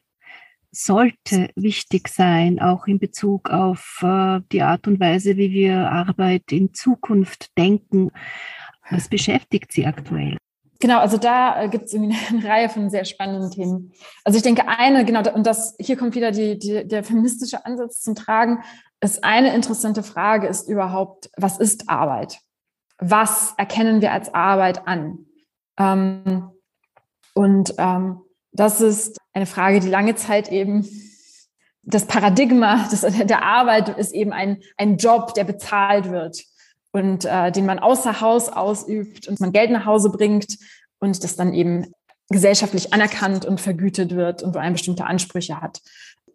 sollte 0.72 1.50
wichtig 1.56 2.08
sein, 2.08 2.60
auch 2.60 2.88
in 2.88 3.00
Bezug 3.00 3.50
auf 3.50 4.00
äh, 4.04 4.42
die 4.52 4.62
Art 4.62 4.88
und 4.88 5.00
Weise, 5.00 5.38
wie 5.38 5.52
wir 5.52 5.90
Arbeit 5.90 6.52
in 6.52 6.74
Zukunft 6.74 7.58
denken. 7.58 8.12
Was 8.90 9.10
beschäftigt 9.10 9.72
Sie 9.72 9.86
aktuell? 9.86 10.38
Genau, 10.82 11.00
also 11.00 11.18
da 11.18 11.64
äh, 11.64 11.70
gibt 11.70 11.86
es 11.86 11.96
eine, 11.96 12.16
eine 12.30 12.44
Reihe 12.44 12.70
von 12.70 12.90
sehr 12.90 13.06
spannenden 13.06 13.52
Themen. 13.52 13.92
Also 14.24 14.38
ich 14.38 14.44
denke, 14.44 14.68
eine, 14.68 15.06
genau, 15.06 15.30
und 15.34 15.46
das 15.46 15.76
hier 15.80 15.98
kommt 15.98 16.16
wieder 16.16 16.32
die, 16.32 16.58
die, 16.58 16.88
der 16.88 17.04
feministische 17.04 17.66
Ansatz 17.66 18.02
zum 18.02 18.16
Tragen, 18.16 18.64
ist 19.02 19.24
eine 19.24 19.54
interessante 19.54 20.04
Frage, 20.04 20.48
ist 20.48 20.68
überhaupt, 20.68 21.30
was 21.38 21.58
ist 21.58 21.90
Arbeit? 21.90 22.40
Was 22.98 23.54
erkennen 23.58 24.02
wir 24.02 24.12
als 24.12 24.34
Arbeit 24.34 24.88
an? 24.88 25.26
Ähm, 25.78 26.50
und 27.34 27.74
ähm, 27.78 28.22
das 28.52 28.82
ist 28.82 29.18
eine 29.34 29.46
Frage, 29.46 29.80
die 29.80 29.88
lange 29.88 30.16
Zeit 30.16 30.52
eben 30.52 30.86
das 31.84 32.06
Paradigma 32.06 32.88
des, 32.90 33.02
der 33.02 33.44
Arbeit 33.44 33.98
ist 33.98 34.14
eben 34.14 34.34
ein, 34.34 34.62
ein 34.78 34.98
Job, 34.98 35.34
der 35.34 35.46
bezahlt 35.46 36.12
wird 36.12 36.44
und 36.92 37.26
äh, 37.26 37.52
den 37.52 37.66
man 37.66 37.80
außer 37.80 38.22
Haus 38.22 38.50
ausübt 38.50 39.28
und 39.28 39.40
man 39.40 39.52
Geld 39.52 39.72
nach 39.72 39.86
Hause 39.86 40.10
bringt 40.10 40.58
und 41.00 41.24
das 41.24 41.36
dann 41.36 41.54
eben 41.54 41.92
gesellschaftlich 42.30 42.94
anerkannt 42.94 43.46
und 43.46 43.60
vergütet 43.60 44.16
wird 44.16 44.44
und 44.44 44.54
wo 44.54 44.60
eine 44.60 44.74
bestimmte 44.74 45.06
Ansprüche 45.06 45.62
hat. 45.62 45.82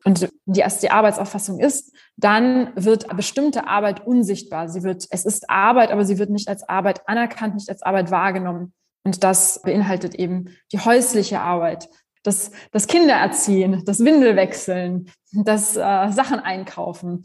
Und 0.05 0.29
die 0.45 0.61
erste 0.61 0.93
Arbeitsauffassung 0.93 1.59
ist, 1.61 1.95
dann 2.17 2.73
wird 2.77 3.09
bestimmte 3.17 3.67
Arbeit 3.67 4.07
unsichtbar. 4.07 4.69
Sie 4.69 4.83
wird, 4.83 5.07
es 5.11 5.25
ist 5.25 5.49
Arbeit, 5.49 5.91
aber 5.91 6.05
sie 6.05 6.19
wird 6.19 6.31
nicht 6.31 6.49
als 6.49 6.69
Arbeit 6.69 7.09
anerkannt, 7.09 7.55
nicht 7.55 7.71
als 7.71 7.83
Arbeit 7.83 8.11
wahrgenommen. 8.11 8.75
Und 9.05 9.25
das 9.25 9.63
beinhaltet 9.63 10.15
eben 10.15 10.57
die 10.73 10.79
häusliche 10.79 11.41
Arbeit, 11.41 11.89
das, 12.23 12.51
das 12.73 12.87
Kindererziehen, 12.87 13.85
das 13.85 14.01
Windelwechseln, 14.01 15.11
das 15.33 15.77
äh, 15.77 16.11
Sachen 16.11 16.41
einkaufen. 16.41 17.25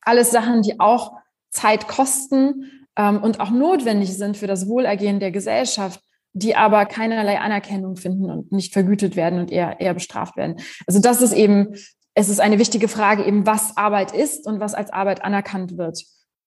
Alles 0.00 0.30
Sachen, 0.30 0.62
die 0.62 0.80
auch 0.80 1.12
Zeit 1.52 1.86
kosten 1.86 2.86
ähm, 2.96 3.22
und 3.22 3.38
auch 3.38 3.50
notwendig 3.50 4.16
sind 4.16 4.36
für 4.36 4.46
das 4.46 4.66
Wohlergehen 4.66 5.20
der 5.20 5.30
Gesellschaft, 5.30 6.00
die 6.32 6.56
aber 6.56 6.86
keinerlei 6.86 7.38
Anerkennung 7.38 7.96
finden 7.96 8.30
und 8.30 8.52
nicht 8.52 8.72
vergütet 8.72 9.16
werden 9.16 9.38
und 9.38 9.52
eher, 9.52 9.80
eher 9.80 9.94
bestraft 9.94 10.36
werden. 10.36 10.56
Also 10.86 10.98
das 10.98 11.20
ist 11.20 11.32
eben, 11.32 11.76
es 12.14 12.28
ist 12.28 12.40
eine 12.40 12.58
wichtige 12.58 12.88
Frage 12.88 13.24
eben, 13.24 13.46
was 13.46 13.76
Arbeit 13.76 14.12
ist 14.12 14.46
und 14.46 14.58
was 14.58 14.74
als 14.74 14.90
Arbeit 14.90 15.24
anerkannt 15.24 15.76
wird. 15.76 16.02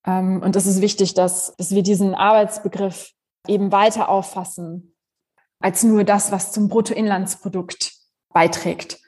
Ähm, 0.06 0.42
und 0.44 0.56
es 0.56 0.66
ist 0.66 0.82
wichtig, 0.82 1.14
dass, 1.14 1.56
dass 1.58 1.72
wir 1.72 1.84
diesen 1.84 2.16
Arbeitsbegriff 2.16 3.12
eben 3.48 3.72
weiter 3.72 4.10
auffassen 4.10 4.96
als 5.60 5.84
nur 5.84 6.04
das, 6.04 6.32
was 6.32 6.52
zum 6.52 6.68
Bruttoinlandsprodukt 6.68 7.94
beiträgt. 8.34 9.00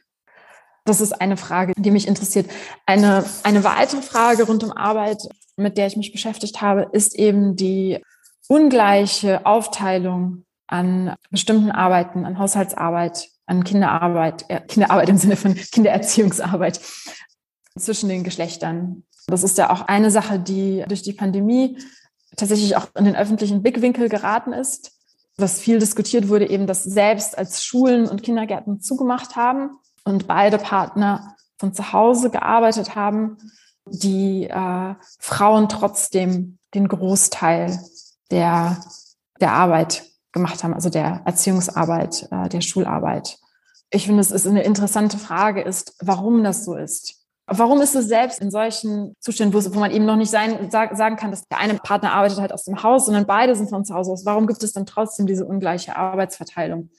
Das 0.86 1.02
ist 1.02 1.14
eine 1.14 1.38
Frage, 1.38 1.74
die 1.78 1.92
mich 1.92 2.08
interessiert. 2.08 2.50
Eine, 2.86 3.26
eine 3.44 3.64
weitere 3.64 4.02
Frage 4.02 4.44
rund 4.44 4.64
um 4.64 4.72
Arbeit, 4.72 5.22
mit 5.58 5.78
der 5.78 5.88
ich 5.88 5.98
mich 5.98 6.12
beschäftigt 6.12 6.62
habe, 6.62 6.90
ist 6.92 7.16
eben 7.16 7.56
die 7.56 8.04
ungleiche 8.48 9.46
Aufteilung 9.46 10.46
an 10.68 11.16
bestimmten 11.30 11.72
Arbeiten, 11.72 12.26
an 12.26 12.40
Haushaltsarbeit, 12.40 13.30
an 13.46 13.64
Kinderarbeit, 13.64 14.46
äh, 14.50 14.62
Kinderarbeit 14.62 15.10
im 15.10 15.18
Sinne 15.18 15.36
von 15.36 15.56
Kindererziehungsarbeit 15.56 16.80
zwischen 17.78 18.10
den 18.10 18.24
Geschlechtern. 18.24 19.04
Das 19.28 19.44
ist 19.44 19.58
ja 19.58 19.70
auch 19.70 19.82
eine 19.82 20.12
Sache, 20.12 20.40
die 20.40 20.84
durch 20.88 21.02
die 21.02 21.14
Pandemie 21.14 21.78
tatsächlich 22.36 22.76
auch 22.76 22.88
in 22.96 23.06
den 23.06 23.16
öffentlichen 23.16 23.62
Blickwinkel 23.62 24.10
geraten 24.10 24.54
ist 24.54 24.98
was 25.38 25.60
viel 25.60 25.80
diskutiert 25.80 26.30
wurde, 26.30 26.50
eben, 26.50 26.68
dass 26.68 26.84
selbst 26.84 27.38
als 27.38 27.64
Schulen 27.64 28.08
und 28.08 28.24
Kindergärten 28.24 28.82
zugemacht 28.82 29.36
haben 29.36 29.78
und 30.04 30.28
beide 30.28 30.58
Partner 30.58 31.36
von 31.60 31.74
zu 31.74 31.94
Hause 31.94 32.30
gearbeitet 32.32 32.96
haben, 32.96 33.38
die 33.92 34.50
äh, 34.50 34.96
Frauen 35.20 35.70
trotzdem 35.70 36.58
den 36.74 36.88
Großteil 36.88 37.80
der, 38.32 38.78
der 39.40 39.54
Arbeit 39.54 40.04
gemacht 40.32 40.64
haben, 40.64 40.74
also 40.74 40.90
der 40.90 41.22
Erziehungsarbeit, 41.26 42.28
äh, 42.32 42.50
der 42.50 42.62
Schularbeit. 42.62 43.38
Ich 43.90 44.06
finde, 44.06 44.22
es 44.22 44.32
ist 44.32 44.46
eine 44.46 44.64
interessante 44.64 45.18
Frage, 45.18 45.62
ist, 45.62 45.96
warum 46.02 46.44
das 46.44 46.66
so 46.66 46.76
ist. 46.76 47.16
Warum 47.50 47.80
ist 47.80 47.96
es 47.96 48.08
selbst 48.08 48.42
in 48.42 48.52
solchen 48.52 49.16
Zuständen, 49.22 49.54
wo, 49.54 49.74
wo 49.74 49.80
man 49.80 49.92
eben 49.92 50.06
noch 50.06 50.18
nicht 50.18 50.30
sein, 50.30 50.70
sag, 50.70 50.98
sagen 50.98 51.16
kann, 51.16 51.32
dass 51.32 51.48
der 51.48 51.60
eine 51.60 51.76
Partner 51.76 52.12
arbeitet 52.12 52.40
halt 52.40 52.52
aus 52.52 52.66
dem 52.66 52.84
Haus, 52.84 53.06
sondern 53.06 53.26
beide 53.26 53.56
sind 53.56 53.70
von 53.70 53.86
zu 53.86 53.96
Hause 53.96 54.12
aus? 54.12 54.26
Warum 54.26 54.48
gibt 54.48 54.62
es 54.64 54.74
dann 54.74 54.86
trotzdem 54.86 55.28
diese 55.28 55.46
ungleiche 55.46 55.96
Arbeitsverteilung? 55.96 56.90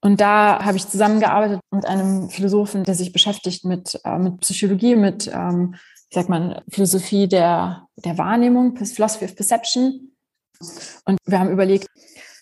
Und 0.00 0.20
da 0.20 0.64
habe 0.64 0.76
ich 0.76 0.88
zusammengearbeitet 0.88 1.60
mit 1.70 1.86
einem 1.86 2.30
Philosophen, 2.30 2.84
der 2.84 2.94
sich 2.94 3.12
beschäftigt 3.12 3.64
mit, 3.64 4.00
äh, 4.04 4.18
mit 4.18 4.40
Psychologie, 4.40 4.96
mit, 4.96 5.30
ähm, 5.32 5.76
ich 6.10 6.16
sag 6.16 6.28
mal, 6.28 6.62
Philosophie 6.68 7.28
der, 7.28 7.86
der 7.96 8.18
Wahrnehmung, 8.18 8.76
Philosophy 8.76 9.26
of 9.26 9.36
Perception. 9.36 10.10
Und 11.04 11.18
wir 11.24 11.38
haben 11.38 11.50
überlegt, 11.50 11.86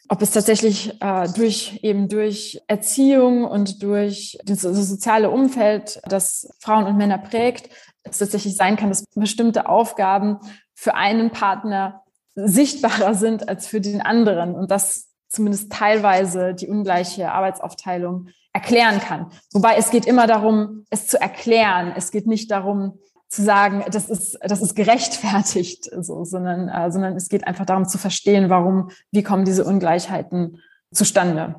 ob 0.09 0.23
es 0.23 0.31
tatsächlich 0.31 0.95
äh, 1.03 1.29
durch 1.29 1.81
eben 1.83 2.09
durch 2.09 2.63
Erziehung 2.67 3.45
und 3.45 3.83
durch 3.83 4.39
das, 4.45 4.63
soziale 4.63 5.29
Umfeld, 5.29 6.01
das 6.09 6.49
Frauen 6.61 6.87
und 6.87 6.97
Männer 6.97 7.19
prägt, 7.19 7.69
es 8.05 8.19
tatsächlich 8.19 8.57
sein 8.57 8.77
kann, 8.77 8.89
dass 8.89 9.05
bestimmte 9.15 9.69
Aufgaben 9.69 10.39
für 10.75 10.95
einen 10.95 11.31
Partner 11.31 12.05
sichtbarer 12.35 13.15
sind 13.15 13.51
als 13.51 13.67
für 13.67 13.83
den 13.83 14.01
anderen 14.01 14.55
und 14.55 14.71
das 14.71 15.09
zumindest 15.29 15.71
teilweise 15.71 16.55
die 16.55 16.69
ungleiche 16.69 17.31
Arbeitsaufteilung 17.33 18.29
erklären 18.55 19.01
kann. 19.01 19.31
Wobei 19.53 19.77
es 19.77 19.91
geht 19.91 20.07
immer 20.07 20.27
darum, 20.27 20.87
es 20.89 21.07
zu 21.07 21.21
erklären. 21.21 21.93
Es 21.95 22.11
geht 22.11 22.27
nicht 22.27 22.51
darum, 22.51 22.99
zu 23.29 23.43
sagen, 23.43 23.85
das 23.91 24.09
ist, 24.09 24.39
das 24.43 24.63
ist 24.63 24.75
gerechtfertigt, 24.75 25.91
so, 26.01 26.25
sondern, 26.25 26.69
äh, 26.69 26.91
sondern 26.91 27.17
es 27.17 27.29
geht 27.29 27.47
einfach 27.47 27.67
darum 27.67 27.87
zu 27.87 27.99
verstehen, 27.99 28.51
warum, 28.51 28.91
wie 29.11 29.23
kommen 29.23 29.45
diese 29.45 29.65
Ungleichheiten 29.65 30.61
zustande. 30.93 31.57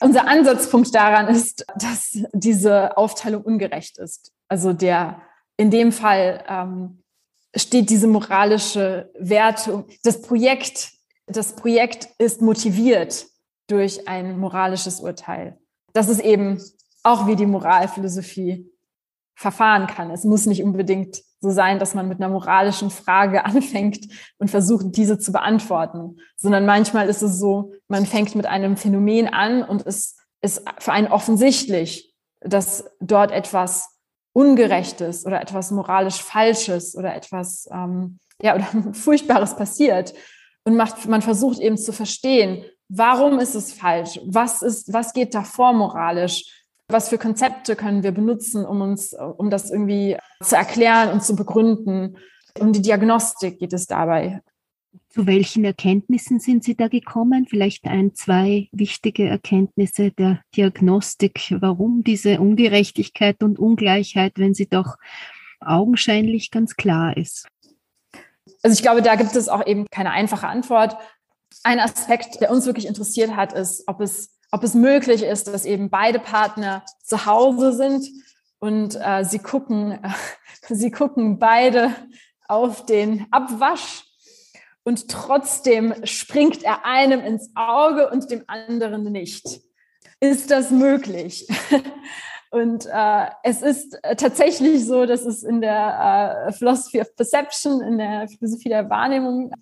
Unser 0.00 0.28
Ansatzpunkt 0.28 0.94
daran 0.94 1.26
ist, 1.28 1.66
dass 1.76 2.18
diese 2.32 2.96
Aufteilung 2.96 3.42
ungerecht 3.42 3.98
ist. 3.98 4.32
Also 4.48 4.72
der, 4.72 5.20
in 5.56 5.70
dem 5.70 5.90
Fall 5.90 6.44
ähm, 6.48 7.02
steht 7.54 7.90
diese 7.90 8.06
moralische 8.06 9.10
Wertung. 9.18 9.86
Das 10.04 10.22
Projekt, 10.22 10.92
das 11.26 11.54
Projekt 11.56 12.08
ist 12.18 12.40
motiviert 12.40 13.26
durch 13.66 14.06
ein 14.08 14.38
moralisches 14.38 15.00
Urteil. 15.00 15.58
Das 15.92 16.08
ist 16.08 16.20
eben 16.20 16.62
auch 17.02 17.26
wie 17.26 17.36
die 17.36 17.46
Moralphilosophie 17.46 18.70
verfahren 19.38 19.86
kann. 19.86 20.10
Es 20.10 20.24
muss 20.24 20.46
nicht 20.46 20.64
unbedingt 20.64 21.22
so 21.40 21.50
sein, 21.50 21.78
dass 21.78 21.94
man 21.94 22.08
mit 22.08 22.18
einer 22.18 22.28
moralischen 22.28 22.90
Frage 22.90 23.44
anfängt 23.44 24.08
und 24.38 24.50
versucht, 24.50 24.96
diese 24.96 25.18
zu 25.18 25.30
beantworten, 25.30 26.18
sondern 26.36 26.66
manchmal 26.66 27.08
ist 27.08 27.22
es 27.22 27.38
so, 27.38 27.72
man 27.86 28.04
fängt 28.04 28.34
mit 28.34 28.46
einem 28.46 28.76
Phänomen 28.76 29.28
an 29.28 29.62
und 29.62 29.86
es 29.86 30.16
ist 30.42 30.62
für 30.78 30.92
einen 30.92 31.06
offensichtlich, 31.06 32.12
dass 32.40 32.84
dort 33.00 33.30
etwas 33.30 33.96
Ungerechtes 34.32 35.24
oder 35.24 35.40
etwas 35.40 35.70
moralisch 35.70 36.20
Falsches 36.20 36.96
oder 36.96 37.14
etwas 37.14 37.68
ähm, 37.72 38.18
ja 38.42 38.56
oder 38.56 38.66
Furchtbares 38.92 39.56
passiert. 39.56 40.14
Und 40.64 40.76
macht, 40.76 41.06
man 41.06 41.22
versucht 41.22 41.60
eben 41.60 41.78
zu 41.78 41.92
verstehen, 41.92 42.64
warum 42.88 43.38
ist 43.38 43.54
es 43.54 43.72
falsch, 43.72 44.20
was 44.26 44.62
ist, 44.62 44.92
was 44.92 45.12
geht 45.12 45.34
davor 45.34 45.72
moralisch 45.72 46.44
was 46.88 47.10
für 47.10 47.18
Konzepte 47.18 47.76
können 47.76 48.02
wir 48.02 48.12
benutzen, 48.12 48.64
um 48.64 48.80
uns, 48.80 49.12
um 49.12 49.50
das 49.50 49.70
irgendwie 49.70 50.16
zu 50.42 50.56
erklären 50.56 51.10
und 51.10 51.22
zu 51.22 51.36
begründen? 51.36 52.16
Um 52.58 52.72
die 52.72 52.82
Diagnostik 52.82 53.58
geht 53.58 53.72
es 53.72 53.86
dabei. 53.86 54.40
Zu 55.10 55.26
welchen 55.26 55.64
Erkenntnissen 55.64 56.40
sind 56.40 56.64
Sie 56.64 56.76
da 56.76 56.88
gekommen? 56.88 57.46
Vielleicht 57.48 57.84
ein, 57.84 58.14
zwei 58.14 58.68
wichtige 58.72 59.28
Erkenntnisse 59.28 60.10
der 60.12 60.40
Diagnostik. 60.56 61.54
Warum 61.60 62.04
diese 62.04 62.40
Ungerechtigkeit 62.40 63.42
und 63.42 63.58
Ungleichheit, 63.58 64.32
wenn 64.36 64.54
sie 64.54 64.66
doch 64.66 64.96
augenscheinlich 65.60 66.50
ganz 66.50 66.76
klar 66.76 67.16
ist? 67.16 67.46
Also 68.62 68.74
ich 68.74 68.82
glaube, 68.82 69.02
da 69.02 69.16
gibt 69.16 69.36
es 69.36 69.48
auch 69.48 69.66
eben 69.66 69.86
keine 69.90 70.10
einfache 70.10 70.48
Antwort. 70.48 70.96
Ein 71.64 71.80
Aspekt, 71.80 72.40
der 72.40 72.50
uns 72.50 72.66
wirklich 72.66 72.86
interessiert 72.86 73.36
hat, 73.36 73.52
ist, 73.52 73.84
ob 73.88 74.00
es 74.00 74.37
ob 74.50 74.62
es 74.64 74.74
möglich 74.74 75.22
ist, 75.22 75.48
dass 75.48 75.64
eben 75.64 75.90
beide 75.90 76.18
Partner 76.18 76.84
zu 77.02 77.26
Hause 77.26 77.72
sind 77.72 78.08
und 78.58 78.96
äh, 79.00 79.24
sie 79.24 79.38
gucken, 79.38 79.92
äh, 79.92 80.10
sie 80.74 80.90
gucken 80.90 81.38
beide 81.38 81.94
auf 82.46 82.86
den 82.86 83.26
Abwasch 83.30 84.04
und 84.84 85.10
trotzdem 85.10 85.94
springt 86.04 86.62
er 86.62 86.86
einem 86.86 87.20
ins 87.20 87.50
Auge 87.54 88.10
und 88.10 88.30
dem 88.30 88.44
anderen 88.46 89.04
nicht. 89.12 89.60
Ist 90.20 90.50
das 90.50 90.70
möglich? 90.70 91.46
Und 92.50 92.86
äh, 92.86 93.26
es 93.42 93.60
ist 93.60 93.98
tatsächlich 94.16 94.86
so, 94.86 95.04
dass 95.04 95.26
es 95.26 95.42
in 95.42 95.60
der 95.60 96.46
äh, 96.48 96.52
Philosophy 96.52 97.02
of 97.02 97.14
Perception, 97.14 97.82
in 97.82 97.98
der 97.98 98.26
Philosophie 98.26 98.70
der 98.70 98.88
Wahrnehmung, 98.88 99.52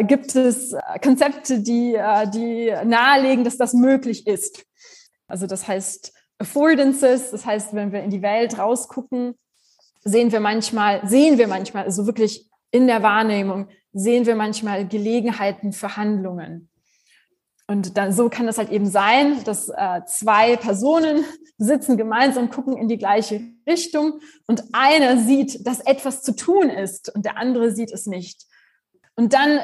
gibt 0.00 0.34
es 0.34 0.74
Konzepte, 1.02 1.60
die, 1.60 1.94
äh, 1.94 2.28
die 2.30 2.72
nahelegen, 2.84 3.44
dass 3.44 3.58
das 3.58 3.74
möglich 3.74 4.26
ist. 4.26 4.64
Also 5.26 5.46
das 5.46 5.68
heißt 5.68 6.12
Affordances, 6.38 7.30
das 7.30 7.44
heißt, 7.44 7.74
wenn 7.74 7.92
wir 7.92 8.02
in 8.02 8.10
die 8.10 8.22
Welt 8.22 8.58
rausgucken, 8.58 9.34
sehen 10.02 10.32
wir 10.32 10.40
manchmal, 10.40 11.06
sehen 11.06 11.38
wir 11.38 11.46
manchmal, 11.46 11.84
also 11.84 12.06
wirklich 12.06 12.48
in 12.70 12.86
der 12.86 13.02
Wahrnehmung, 13.02 13.68
sehen 13.92 14.26
wir 14.26 14.34
manchmal 14.34 14.88
Gelegenheiten 14.88 15.72
für 15.72 15.96
Handlungen. 15.96 16.70
Und 17.68 17.96
dann, 17.96 18.12
so 18.12 18.28
kann 18.28 18.48
es 18.48 18.58
halt 18.58 18.70
eben 18.70 18.86
sein, 18.86 19.44
dass 19.44 19.68
äh, 19.68 20.00
zwei 20.06 20.56
Personen 20.56 21.24
sitzen 21.58 21.96
gemeinsam, 21.96 22.50
gucken 22.50 22.76
in 22.76 22.88
die 22.88 22.98
gleiche 22.98 23.42
Richtung 23.68 24.20
und 24.46 24.64
einer 24.72 25.18
sieht, 25.18 25.66
dass 25.66 25.80
etwas 25.80 26.22
zu 26.22 26.34
tun 26.34 26.70
ist 26.70 27.14
und 27.14 27.24
der 27.24 27.36
andere 27.36 27.70
sieht 27.72 27.92
es 27.92 28.06
nicht. 28.06 28.46
Und 29.14 29.32
dann 29.32 29.60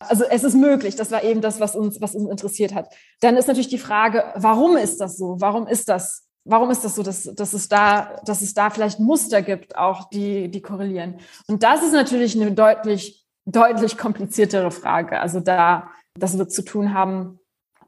also 0.00 0.24
es 0.24 0.44
ist 0.44 0.54
möglich, 0.54 0.96
das 0.96 1.10
war 1.10 1.22
eben 1.22 1.40
das, 1.40 1.60
was 1.60 1.76
uns, 1.76 2.00
was 2.00 2.14
uns 2.14 2.28
interessiert 2.28 2.74
hat. 2.74 2.92
Dann 3.20 3.36
ist 3.36 3.48
natürlich 3.48 3.68
die 3.68 3.78
Frage, 3.78 4.24
warum 4.34 4.76
ist 4.76 5.00
das 5.00 5.16
so? 5.16 5.36
Warum 5.40 5.66
ist 5.66 5.88
das? 5.88 6.26
Warum 6.44 6.70
ist 6.70 6.84
das 6.84 6.94
so, 6.94 7.02
dass, 7.02 7.24
dass, 7.24 7.52
es 7.52 7.68
da, 7.68 8.16
dass 8.24 8.40
es 8.40 8.54
da 8.54 8.70
vielleicht 8.70 8.98
Muster 8.98 9.42
gibt, 9.42 9.76
auch 9.76 10.08
die, 10.08 10.50
die 10.50 10.62
korrelieren? 10.62 11.18
Und 11.46 11.62
das 11.62 11.82
ist 11.82 11.92
natürlich 11.92 12.34
eine 12.34 12.52
deutlich, 12.52 13.26
deutlich 13.44 13.98
kompliziertere 13.98 14.70
Frage. 14.70 15.20
Also 15.20 15.40
da, 15.40 15.90
das 16.14 16.38
wird 16.38 16.50
zu 16.50 16.62
tun 16.62 16.94
haben 16.94 17.38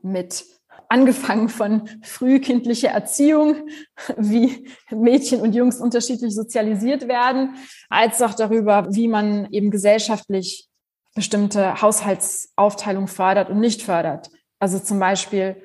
mit 0.03 0.45
angefangen 0.91 1.49
von 1.49 1.89
frühkindlicher 2.03 2.91
Erziehung, 2.91 3.69
wie 4.19 4.69
Mädchen 4.91 5.41
und 5.41 5.55
Jungs 5.55 5.81
unterschiedlich 5.81 6.35
sozialisiert 6.35 7.09
werden, 7.09 7.55
als 7.89 8.21
auch 8.21 8.35
darüber, 8.35 8.87
wie 8.91 9.09
man 9.09 9.51
eben 9.51 9.71
gesellschaftlich 9.71 10.69
bestimmte 11.15 11.81
Haushaltsaufteilung 11.83 13.07
fördert 13.07 13.51
und 13.51 13.61
nicht 13.61 13.83
fördert. 13.83 14.31
Also 14.59 14.79
zum 14.79 14.99
Beispiel, 14.99 15.63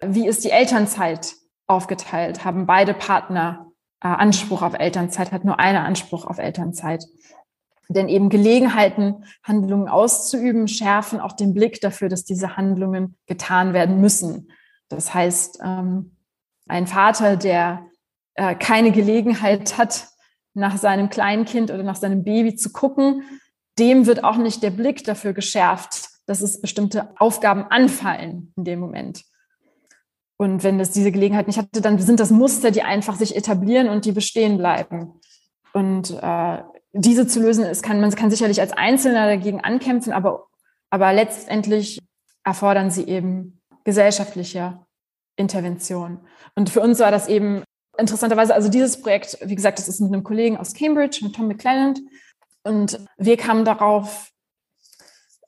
wie 0.00 0.26
ist 0.26 0.44
die 0.44 0.50
Elternzeit 0.50 1.34
aufgeteilt? 1.66 2.44
Haben 2.44 2.66
beide 2.66 2.94
Partner 2.94 3.66
äh, 4.02 4.08
Anspruch 4.08 4.62
auf 4.62 4.74
Elternzeit? 4.74 5.32
Hat 5.32 5.44
nur 5.44 5.58
einer 5.58 5.84
Anspruch 5.84 6.24
auf 6.26 6.38
Elternzeit? 6.38 7.04
Denn 7.88 8.08
eben 8.08 8.28
Gelegenheiten, 8.28 9.24
Handlungen 9.42 9.88
auszuüben, 9.88 10.68
schärfen 10.68 11.20
auch 11.20 11.32
den 11.32 11.54
Blick 11.54 11.80
dafür, 11.80 12.08
dass 12.08 12.24
diese 12.24 12.56
Handlungen 12.56 13.16
getan 13.26 13.72
werden 13.72 14.00
müssen. 14.00 14.50
Das 14.88 15.14
heißt, 15.14 15.60
ähm, 15.64 16.16
ein 16.68 16.86
Vater, 16.86 17.36
der 17.36 17.86
äh, 18.34 18.54
keine 18.54 18.92
Gelegenheit 18.92 19.78
hat, 19.78 20.08
nach 20.54 20.76
seinem 20.76 21.08
kleinen 21.08 21.44
Kind 21.44 21.70
oder 21.70 21.82
nach 21.82 21.96
seinem 21.96 22.24
Baby 22.24 22.56
zu 22.56 22.72
gucken, 22.72 23.22
dem 23.78 24.06
wird 24.06 24.24
auch 24.24 24.36
nicht 24.36 24.62
der 24.62 24.70
Blick 24.70 25.04
dafür 25.04 25.32
geschärft, 25.32 26.08
dass 26.26 26.42
es 26.42 26.60
bestimmte 26.60 27.08
Aufgaben 27.18 27.64
anfallen 27.64 28.52
in 28.56 28.64
dem 28.64 28.80
Moment. 28.80 29.24
Und 30.36 30.62
wenn 30.62 30.78
es 30.78 30.92
diese 30.92 31.10
Gelegenheit 31.10 31.46
nicht 31.46 31.58
hatte, 31.58 31.80
dann 31.80 31.98
sind 31.98 32.20
das 32.20 32.30
Muster, 32.30 32.70
die 32.70 32.82
einfach 32.82 33.16
sich 33.16 33.34
etablieren 33.34 33.88
und 33.88 34.04
die 34.04 34.12
bestehen 34.12 34.56
bleiben. 34.56 35.20
Und 35.72 36.10
äh, 36.22 36.62
diese 36.92 37.26
zu 37.26 37.40
lösen, 37.40 37.64
ist, 37.64 37.82
kann, 37.82 38.00
man 38.00 38.10
kann 38.14 38.30
sicherlich 38.30 38.60
als 38.60 38.72
Einzelner 38.72 39.26
dagegen 39.26 39.60
ankämpfen, 39.60 40.12
aber, 40.12 40.46
aber 40.90 41.12
letztendlich 41.12 41.98
erfordern 42.44 42.90
sie 42.90 43.04
eben 43.04 43.60
gesellschaftliche 43.84 44.78
Intervention. 45.36 46.20
Und 46.54 46.70
für 46.70 46.80
uns 46.80 47.00
war 47.00 47.10
das 47.10 47.28
eben 47.28 47.62
interessanterweise, 47.96 48.54
also 48.54 48.68
dieses 48.68 49.00
Projekt, 49.00 49.38
wie 49.42 49.54
gesagt, 49.54 49.78
das 49.78 49.88
ist 49.88 50.00
mit 50.00 50.12
einem 50.12 50.24
Kollegen 50.24 50.56
aus 50.56 50.72
Cambridge, 50.72 51.20
mit 51.22 51.34
Tom 51.34 51.48
McClelland, 51.48 52.00
und 52.68 53.00
wir 53.16 53.36
kamen 53.36 53.64
darauf, 53.64 54.30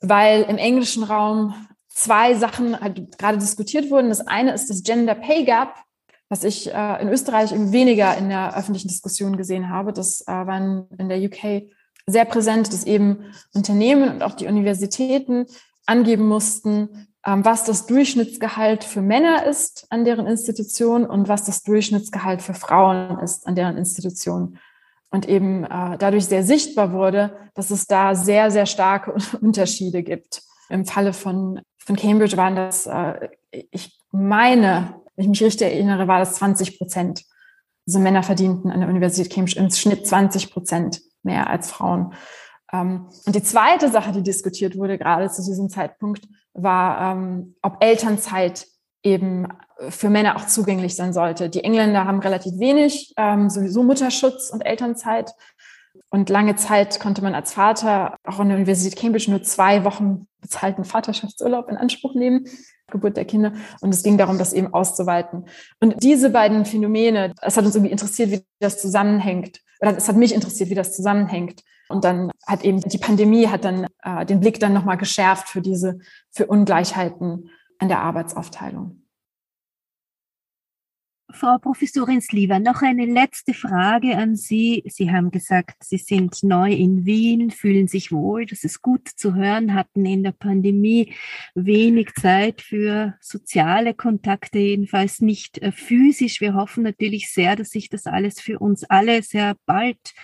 weil 0.01 0.43
im 0.43 0.59
englischen 0.59 1.05
Raum 1.05 1.55
zwei 1.89 2.35
Sachen 2.35 2.81
halt 2.81 3.19
gerade 3.19 3.39
diskutiert 3.39 3.91
wurden. 3.91 4.09
Das 4.09 4.27
eine 4.27 4.53
ist 4.53 4.71
das 4.71 4.83
Gender 4.83 5.15
Pay 5.15 5.45
Gap, 5.45 5.75
was 6.29 6.45
ich 6.45 6.73
äh, 6.73 7.03
in 7.03 7.09
Österreich 7.09 7.53
weniger 7.55 8.17
in 8.17 8.29
der 8.29 8.57
öffentlichen 8.57 8.89
Diskussion 8.89 9.37
gesehen 9.37 9.69
habe. 9.69 9.93
Das 9.93 10.23
äh, 10.23 10.33
war 10.33 10.57
in, 10.57 11.09
der 11.09 11.23
UK 11.23 11.71
sehr 12.07 12.25
präsent, 12.25 12.73
dass 12.73 12.85
eben 12.85 13.33
Unternehmen 13.53 14.09
und 14.09 14.23
auch 14.23 14.35
die 14.35 14.47
Universitäten 14.47 15.47
angeben 15.87 16.27
mussten, 16.27 17.09
ähm, 17.27 17.45
was 17.45 17.65
das 17.65 17.87
Durchschnittsgehalt 17.87 18.85
für 18.85 19.03
Männer 19.03 19.45
ist 19.45 19.87
an 19.91 20.05
deren 20.05 20.27
Institution 20.27 21.05
und 21.05 21.29
was 21.29 21.45
das 21.45 21.63
Durchschnittsgehalt 21.65 22.41
für 22.41 22.55
Frauen 22.55 23.19
ist 23.19 23.47
an 23.47 23.57
deren 23.57 23.77
Institution 23.77 24.59
und 25.11 25.29
eben 25.29 25.65
äh, 25.65 25.99
dadurch 25.99 26.27
sehr 26.27 26.45
sichtbar 26.45 26.93
wurde, 26.93 27.37
dass 27.55 27.71
es 27.71 27.87
da 27.87 28.15
sehr, 28.15 28.51
sehr 28.51 28.67
starke 28.67 29.15
Unterschiede 29.41 30.03
gibt. 30.03 30.43
Im 30.69 30.85
Falle 30.85 31.13
von, 31.13 31.61
von 31.79 31.97
Cambridge 31.97 32.37
waren 32.37 32.57
das, 32.57 32.87
äh, 32.87 33.29
ich 33.51 33.99
meine, 34.13 34.95
wenn 35.17 35.25
ich 35.25 35.29
mich 35.29 35.43
richtig 35.43 35.69
erinnere, 35.69 36.09
war 36.09 36.21
das 36.21 36.35
20 36.35 36.79
Prozent. 36.79 37.25
Also 37.87 37.99
Männer 37.99 38.23
verdienten 38.23 38.71
an 38.71 38.81
der 38.81 38.89
Universität 38.89 39.33
Cambridge 39.33 39.59
im 39.59 39.71
Schnitt 39.71 40.07
20 40.07 40.53
Prozent 40.53 41.01
mehr 41.23 41.51
als 41.51 41.71
Frauen. 41.71 42.15
Ähm, 42.73 43.09
und 43.27 43.35
die 43.35 43.43
zweite 43.43 43.91
Sache, 43.91 44.13
die 44.13 44.23
diskutiert 44.23 44.77
wurde, 44.77 44.97
gerade 44.97 45.29
zu 45.29 45.43
diesem 45.43 45.69
Zeitpunkt, 45.69 46.29
war, 46.53 47.13
ähm, 47.13 47.57
ob 47.63 47.83
Elternzeit 47.83 48.67
eben 49.03 49.49
für 49.89 50.11
Männer 50.11 50.37
auch 50.37 50.47
zugänglich 50.47 50.95
sein 50.95 51.13
sollte. 51.13 51.49
Die 51.49 51.65
Engländer 51.65 52.05
haben 52.05 52.21
relativ 52.21 52.59
wenig, 52.59 53.15
ähm, 53.17 53.49
sowieso 53.49 53.83
Mutterschutz 53.83 54.51
und 54.51 54.61
Elternzeit. 54.61 55.33
Und 56.11 56.29
lange 56.29 56.57
Zeit 56.57 57.01
konnte 57.01 57.23
man 57.23 57.35
als 57.35 57.53
Vater 57.53 58.17
auch 58.25 58.41
an 58.41 58.49
der 58.49 58.57
Universität 58.57 58.99
Cambridge 58.99 59.31
nur 59.31 59.43
zwei 59.43 59.85
Wochen 59.85 60.27
bezahlten 60.41 60.85
Vaterschaftsurlaub 60.85 61.69
in 61.69 61.77
Anspruch 61.77 62.15
nehmen, 62.15 62.45
Geburt 62.91 63.17
der 63.17 63.25
Kinder. 63.25 63.53
Und 63.81 63.95
es 63.95 64.03
ging 64.03 64.19
darum, 64.19 64.39
das 64.39 64.53
eben 64.53 64.73
auszuweiten. 64.75 65.47
Und 65.81 66.03
diese 66.03 66.31
beiden 66.31 66.65
Phänomene, 66.65 67.33
es 67.41 67.57
hat 67.57 67.65
uns 67.65 67.75
irgendwie 67.75 67.93
interessiert, 67.93 68.31
wie 68.31 68.45
das 68.59 68.81
zusammenhängt. 68.81 69.61
oder 69.81 69.97
es 69.97 70.09
hat 70.09 70.17
mich 70.17 70.35
interessiert, 70.35 70.69
wie 70.71 70.75
das 70.75 70.95
zusammenhängt. 70.95 71.63
Und 71.89 72.05
dann 72.05 72.31
hat 72.47 72.65
eben 72.65 72.81
die 72.81 72.99
Pandemie 72.99 73.49
hat 73.49 73.65
dann 73.65 73.87
äh, 74.03 74.25
den 74.25 74.41
Blick 74.41 74.61
dann 74.61 74.73
nochmal 74.73 74.97
geschärft 74.97 75.49
für 75.49 75.61
diese, 75.61 75.99
für 76.31 76.47
Ungleichheiten 76.47 77.51
an 77.81 77.89
der 77.89 78.01
Arbeitsaufteilung. 78.01 79.01
Frau 81.33 81.59
Professorin 81.59 82.21
Sliva, 82.21 82.59
noch 82.59 82.83
eine 82.83 83.07
letzte 83.07 83.55
Frage 83.55 84.17
an 84.17 84.37
Sie. 84.37 84.83
Sie 84.87 85.11
haben 85.11 85.31
gesagt, 85.31 85.85
Sie 85.85 85.99
sind 85.99 86.43
neu 86.43 86.73
in 86.73 87.07
Wien, 87.07 87.51
fühlen 87.51 87.89
sich 87.89 88.11
wohl. 88.11 88.47
Das 88.47 88.65
ist 88.65 88.83
gut 88.83 89.09
zu 89.09 89.35
hören, 89.35 89.75
hatten 89.75 90.05
in 90.05 90.23
der 90.23 90.33
Pandemie 90.33 91.15
wenig 91.55 92.15
Zeit 92.15 92.61
für 92.61 93.15
soziale 93.21 93.95
Kontakte, 93.95 94.59
jedenfalls 94.59 95.21
nicht 95.21 95.59
äh, 95.59 95.73
physisch. 95.73 96.41
Wir 96.41 96.55
hoffen 96.55 96.83
natürlich 96.83 97.33
sehr, 97.33 97.57
dass 97.57 97.71
sich 97.71 97.89
das 97.89 98.07
alles 98.07 98.41
für 98.41 98.59
uns 98.59 98.85
alle 98.85 99.23
sehr 99.23 99.57
bald 99.67 100.15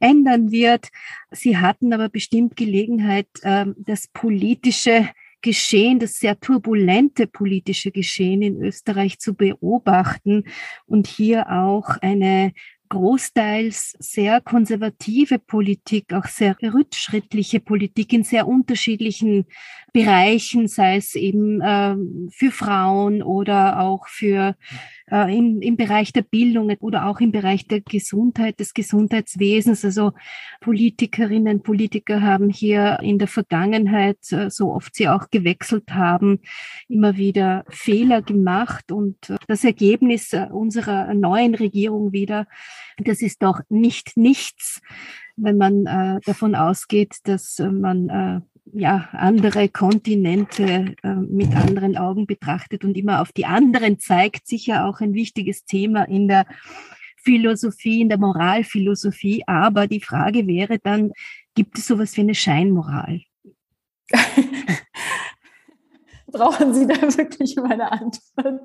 ändern 0.00 0.50
wird. 0.50 0.88
Sie 1.30 1.56
hatten 1.56 1.92
aber 1.92 2.08
bestimmt 2.08 2.56
Gelegenheit, 2.56 3.28
ähm, 3.42 3.76
das 3.78 4.08
politische 4.08 5.08
Geschehen, 5.40 5.98
das 5.98 6.14
sehr 6.14 6.38
turbulente 6.40 7.26
politische 7.26 7.90
Geschehen 7.90 8.42
in 8.42 8.60
Österreich 8.62 9.18
zu 9.18 9.34
beobachten 9.34 10.44
und 10.86 11.06
hier 11.06 11.50
auch 11.50 11.90
eine 12.00 12.52
großteils 12.88 13.96
sehr 13.98 14.40
konservative 14.40 15.38
Politik, 15.38 16.12
auch 16.12 16.24
sehr 16.24 16.56
rückschrittliche 16.62 17.60
Politik 17.60 18.12
in 18.12 18.24
sehr 18.24 18.48
unterschiedlichen 18.48 19.46
Bereichen, 19.92 20.68
sei 20.68 20.96
es 20.96 21.14
eben 21.14 21.60
äh, 21.60 21.96
für 22.30 22.50
Frauen 22.50 23.22
oder 23.22 23.80
auch 23.80 24.08
für 24.08 24.56
äh, 25.10 25.36
im, 25.36 25.60
im 25.60 25.76
Bereich 25.76 26.12
der 26.12 26.22
Bildung 26.22 26.70
oder 26.80 27.06
auch 27.06 27.20
im 27.20 27.32
Bereich 27.32 27.66
der 27.66 27.80
Gesundheit, 27.80 28.60
des 28.60 28.74
Gesundheitswesens. 28.74 29.84
Also 29.84 30.12
Politikerinnen, 30.60 31.62
Politiker 31.62 32.22
haben 32.22 32.50
hier 32.50 32.98
in 33.02 33.18
der 33.18 33.28
Vergangenheit, 33.28 34.18
äh, 34.30 34.50
so 34.50 34.72
oft 34.72 34.94
sie 34.94 35.08
auch 35.08 35.30
gewechselt 35.30 35.90
haben, 35.92 36.40
immer 36.88 37.16
wieder 37.16 37.64
Fehler 37.68 38.22
gemacht. 38.22 38.92
Und 38.92 39.30
äh, 39.30 39.36
das 39.46 39.64
Ergebnis 39.64 40.32
äh, 40.32 40.46
unserer 40.50 41.14
neuen 41.14 41.54
Regierung 41.54 42.12
wieder, 42.12 42.46
das 42.98 43.22
ist 43.22 43.42
doch 43.42 43.60
nicht 43.68 44.16
nichts 44.16 44.80
wenn 45.40 45.56
man 45.56 45.86
äh, 45.86 46.20
davon 46.24 46.54
ausgeht, 46.54 47.18
dass 47.24 47.58
äh, 47.58 47.70
man 47.70 48.44
ja, 48.72 49.08
andere 49.12 49.68
Kontinente 49.68 50.94
äh, 51.02 51.14
mit 51.14 51.54
anderen 51.54 51.96
Augen 51.96 52.26
betrachtet 52.26 52.84
und 52.84 52.96
immer 52.96 53.20
auf 53.20 53.32
die 53.32 53.46
anderen 53.46 53.98
zeigt, 53.98 54.46
sicher 54.46 54.86
auch 54.86 55.00
ein 55.00 55.14
wichtiges 55.14 55.64
Thema 55.64 56.04
in 56.04 56.28
der 56.28 56.46
Philosophie, 57.16 58.00
in 58.00 58.08
der 58.08 58.18
Moralphilosophie. 58.18 59.44
Aber 59.46 59.86
die 59.86 60.00
Frage 60.00 60.46
wäre 60.46 60.78
dann, 60.78 61.12
gibt 61.54 61.78
es 61.78 61.86
sowas 61.86 62.16
wie 62.16 62.22
eine 62.22 62.34
Scheinmoral? 62.34 63.20
Brauchen 66.30 66.74
Sie 66.74 66.86
da 66.86 67.00
wirklich 67.00 67.56
meine 67.56 67.90
Antwort? 67.90 68.60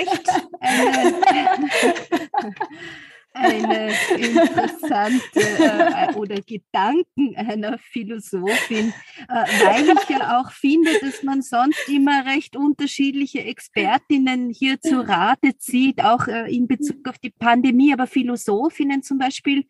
Echt? 0.00 0.28
eine 3.34 3.92
interessante 4.16 5.40
äh, 5.40 6.14
oder 6.16 6.40
Gedanken 6.42 7.36
einer 7.36 7.78
Philosophin, 7.78 8.92
äh, 9.28 9.34
weil 9.64 9.96
ich 9.96 10.08
ja 10.08 10.40
auch 10.40 10.50
finde, 10.50 10.90
dass 11.00 11.22
man 11.22 11.42
sonst 11.42 11.88
immer 11.88 12.26
recht 12.26 12.56
unterschiedliche 12.56 13.44
Expertinnen 13.44 14.50
hier 14.50 14.80
zu 14.80 15.00
Rate 15.00 15.56
zieht, 15.58 16.02
auch 16.02 16.26
äh, 16.28 16.54
in 16.54 16.66
Bezug 16.66 17.08
auf 17.08 17.18
die 17.18 17.30
Pandemie, 17.30 17.92
aber 17.92 18.06
Philosophinnen 18.06 19.02
zum 19.02 19.18
Beispiel 19.18 19.66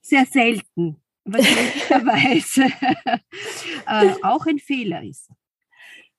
sehr 0.00 0.24
selten, 0.26 1.02
was 1.24 1.42
möglicherweise 1.42 2.64
äh, 3.86 4.14
auch 4.22 4.46
ein 4.46 4.58
Fehler 4.58 5.02
ist. 5.02 5.30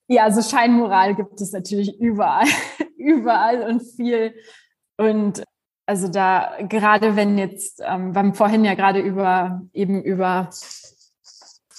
Ja, 0.07 0.25
also 0.25 0.41
Scheinmoral 0.41 1.15
gibt 1.15 1.39
es 1.39 1.53
natürlich 1.53 1.97
überall, 1.99 2.47
überall 2.97 3.63
und 3.63 3.81
viel. 3.81 4.35
Und 4.97 5.43
also 5.91 6.07
da 6.07 6.53
gerade 6.69 7.17
wenn 7.17 7.37
jetzt, 7.37 7.81
ähm, 7.85 8.15
wir 8.15 8.19
haben 8.19 8.33
vorhin 8.33 8.63
ja 8.63 8.75
gerade 8.75 9.01
über 9.01 9.61
eben 9.73 10.01
über, 10.01 10.49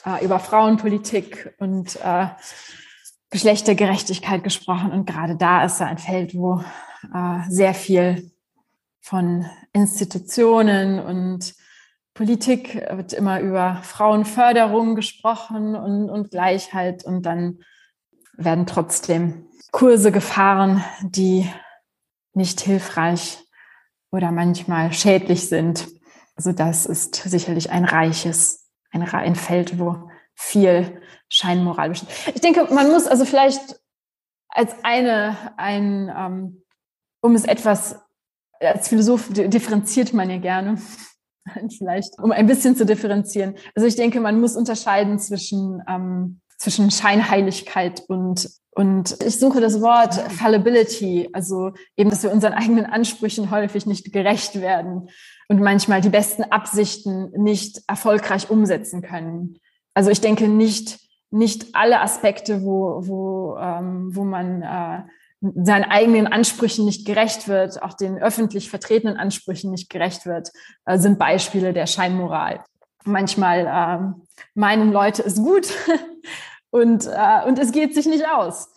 äh, 0.04 0.22
über 0.22 0.38
Frauenpolitik 0.38 1.54
und 1.58 1.96
äh, 2.04 2.26
Geschlechtergerechtigkeit 3.30 4.44
gesprochen 4.44 4.92
und 4.92 5.06
gerade 5.06 5.36
da 5.36 5.64
ist 5.64 5.80
ja 5.80 5.86
ein 5.86 5.96
Feld, 5.96 6.34
wo 6.34 6.62
äh, 7.14 7.38
sehr 7.48 7.72
viel 7.72 8.30
von 9.00 9.46
Institutionen 9.72 11.00
und 11.00 11.54
Politik 12.12 12.86
wird 12.90 13.14
immer 13.14 13.40
über 13.40 13.80
Frauenförderung 13.82 14.94
gesprochen 14.94 15.74
und, 15.74 16.10
und 16.10 16.30
Gleichheit 16.30 17.02
und 17.06 17.22
dann 17.22 17.60
werden 18.36 18.66
trotzdem 18.66 19.46
Kurse 19.70 20.12
gefahren, 20.12 20.84
die 21.00 21.50
nicht 22.34 22.60
hilfreich 22.60 23.41
oder 24.12 24.30
manchmal 24.30 24.92
schädlich 24.92 25.48
sind. 25.48 25.88
Also 26.36 26.52
das 26.52 26.86
ist 26.86 27.16
sicherlich 27.16 27.70
ein 27.70 27.84
reiches, 27.84 28.70
ein, 28.90 29.02
ein 29.02 29.34
Feld, 29.34 29.78
wo 29.78 30.10
viel 30.34 31.00
Scheinmoral 31.28 31.90
besteht. 31.90 32.10
Ich 32.34 32.40
denke, 32.40 32.72
man 32.72 32.90
muss 32.90 33.06
also 33.06 33.24
vielleicht 33.24 33.80
als 34.48 34.72
eine, 34.82 35.36
ein, 35.56 36.12
ähm, 36.14 36.62
um 37.22 37.34
es 37.34 37.44
etwas, 37.44 37.96
als 38.60 38.88
Philosoph 38.88 39.30
differenziert 39.32 40.12
man 40.12 40.28
ja 40.30 40.38
gerne, 40.38 40.76
vielleicht, 41.78 42.18
um 42.18 42.32
ein 42.32 42.46
bisschen 42.46 42.76
zu 42.76 42.84
differenzieren. 42.84 43.56
Also 43.74 43.88
ich 43.88 43.96
denke, 43.96 44.20
man 44.20 44.40
muss 44.40 44.56
unterscheiden 44.56 45.18
zwischen, 45.18 45.82
ähm, 45.88 46.40
zwischen 46.58 46.90
Scheinheiligkeit 46.90 48.02
und 48.08 48.48
und 48.74 49.22
ich 49.22 49.38
suche 49.38 49.60
das 49.60 49.82
Wort 49.82 50.14
Fallibility, 50.14 51.28
also 51.34 51.72
eben, 51.96 52.08
dass 52.08 52.22
wir 52.22 52.32
unseren 52.32 52.54
eigenen 52.54 52.86
Ansprüchen 52.86 53.50
häufig 53.50 53.84
nicht 53.84 54.12
gerecht 54.12 54.60
werden 54.60 55.10
und 55.48 55.60
manchmal 55.60 56.00
die 56.00 56.08
besten 56.08 56.44
Absichten 56.44 57.30
nicht 57.36 57.82
erfolgreich 57.86 58.48
umsetzen 58.48 59.02
können. 59.02 59.58
Also 59.92 60.10
ich 60.10 60.22
denke 60.22 60.48
nicht, 60.48 61.00
nicht 61.30 61.74
alle 61.74 62.00
Aspekte, 62.00 62.62
wo, 62.62 63.06
wo, 63.06 63.58
ähm, 63.58 64.16
wo 64.16 64.24
man 64.24 64.62
äh, 64.62 65.02
seinen 65.40 65.84
eigenen 65.84 66.26
Ansprüchen 66.26 66.86
nicht 66.86 67.04
gerecht 67.04 67.48
wird, 67.48 67.82
auch 67.82 67.92
den 67.92 68.16
öffentlich 68.18 68.70
vertretenen 68.70 69.18
Ansprüchen 69.18 69.70
nicht 69.70 69.90
gerecht 69.90 70.24
wird, 70.24 70.50
äh, 70.86 70.98
sind 70.98 71.18
Beispiele 71.18 71.74
der 71.74 71.86
Scheinmoral. 71.86 72.64
Manchmal 73.04 73.66
äh, 73.66 74.32
meinen 74.54 74.92
Leute 74.92 75.22
es 75.22 75.36
gut 75.36 75.66
und, 76.72 77.06
äh, 77.06 77.46
und 77.46 77.58
es 77.58 77.70
geht 77.70 77.94
sich 77.94 78.06
nicht 78.06 78.26
aus. 78.26 78.70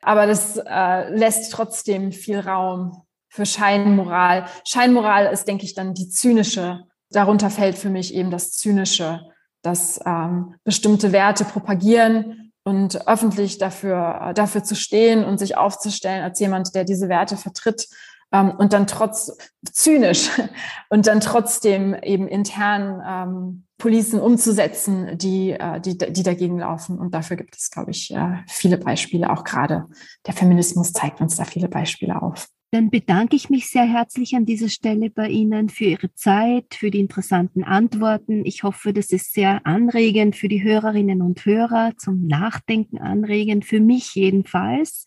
Aber 0.00 0.26
das 0.26 0.56
äh, 0.56 1.14
lässt 1.14 1.52
trotzdem 1.52 2.12
viel 2.12 2.38
Raum 2.38 3.02
für 3.28 3.44
Scheinmoral. 3.44 4.46
Scheinmoral 4.64 5.26
ist, 5.32 5.46
denke 5.48 5.64
ich, 5.64 5.74
dann 5.74 5.94
die 5.94 6.08
zynische. 6.08 6.84
Darunter 7.10 7.50
fällt 7.50 7.76
für 7.76 7.90
mich 7.90 8.14
eben 8.14 8.30
das 8.30 8.52
Zynische, 8.52 9.20
dass 9.62 10.00
ähm, 10.06 10.54
bestimmte 10.64 11.12
Werte 11.12 11.44
propagieren 11.44 12.52
und 12.64 13.08
öffentlich 13.08 13.58
dafür, 13.58 14.20
äh, 14.22 14.34
dafür 14.34 14.62
zu 14.62 14.76
stehen 14.76 15.24
und 15.24 15.38
sich 15.38 15.56
aufzustellen 15.56 16.22
als 16.22 16.38
jemand, 16.38 16.74
der 16.74 16.84
diese 16.84 17.08
Werte 17.08 17.36
vertritt 17.36 17.88
ähm, 18.32 18.50
und 18.50 18.72
dann 18.72 18.86
trotz 18.86 19.36
zynisch 19.70 20.30
und 20.90 21.06
dann 21.08 21.20
trotzdem 21.20 21.94
eben 21.94 22.28
intern 22.28 23.02
ähm, 23.04 23.66
Policen 23.82 24.20
umzusetzen, 24.20 25.18
die, 25.18 25.50
äh, 25.50 25.80
die, 25.80 25.98
die 25.98 26.22
dagegen 26.22 26.60
laufen. 26.60 27.00
Und 27.00 27.14
dafür 27.14 27.36
gibt 27.36 27.56
es, 27.56 27.68
glaube 27.68 27.90
ich, 27.90 28.14
äh, 28.14 28.36
viele 28.46 28.78
Beispiele. 28.78 29.28
Auch 29.28 29.42
gerade 29.42 29.86
der 30.24 30.34
Feminismus 30.34 30.92
zeigt 30.92 31.20
uns 31.20 31.34
da 31.34 31.44
viele 31.44 31.68
Beispiele 31.68 32.22
auf. 32.22 32.46
Dann 32.70 32.90
bedanke 32.90 33.34
ich 33.34 33.50
mich 33.50 33.68
sehr 33.68 33.82
herzlich 33.82 34.36
an 34.36 34.46
dieser 34.46 34.68
Stelle 34.68 35.10
bei 35.10 35.26
Ihnen 35.26 35.68
für 35.68 35.86
Ihre 35.86 36.14
Zeit, 36.14 36.76
für 36.76 36.92
die 36.92 37.00
interessanten 37.00 37.64
Antworten. 37.64 38.46
Ich 38.46 38.62
hoffe, 38.62 38.92
das 38.92 39.10
ist 39.10 39.34
sehr 39.34 39.66
anregend 39.66 40.36
für 40.36 40.46
die 40.46 40.62
Hörerinnen 40.62 41.20
und 41.20 41.44
Hörer, 41.44 41.94
zum 41.98 42.28
Nachdenken 42.28 42.98
anregend, 42.98 43.64
für 43.64 43.80
mich 43.80 44.14
jedenfalls. 44.14 45.06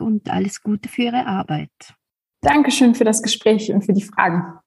Und 0.00 0.30
alles 0.30 0.62
Gute 0.62 0.88
für 0.88 1.02
Ihre 1.02 1.26
Arbeit. 1.26 1.68
Dankeschön 2.40 2.94
für 2.94 3.04
das 3.04 3.22
Gespräch 3.22 3.70
und 3.70 3.84
für 3.84 3.92
die 3.92 4.02
Fragen. 4.02 4.58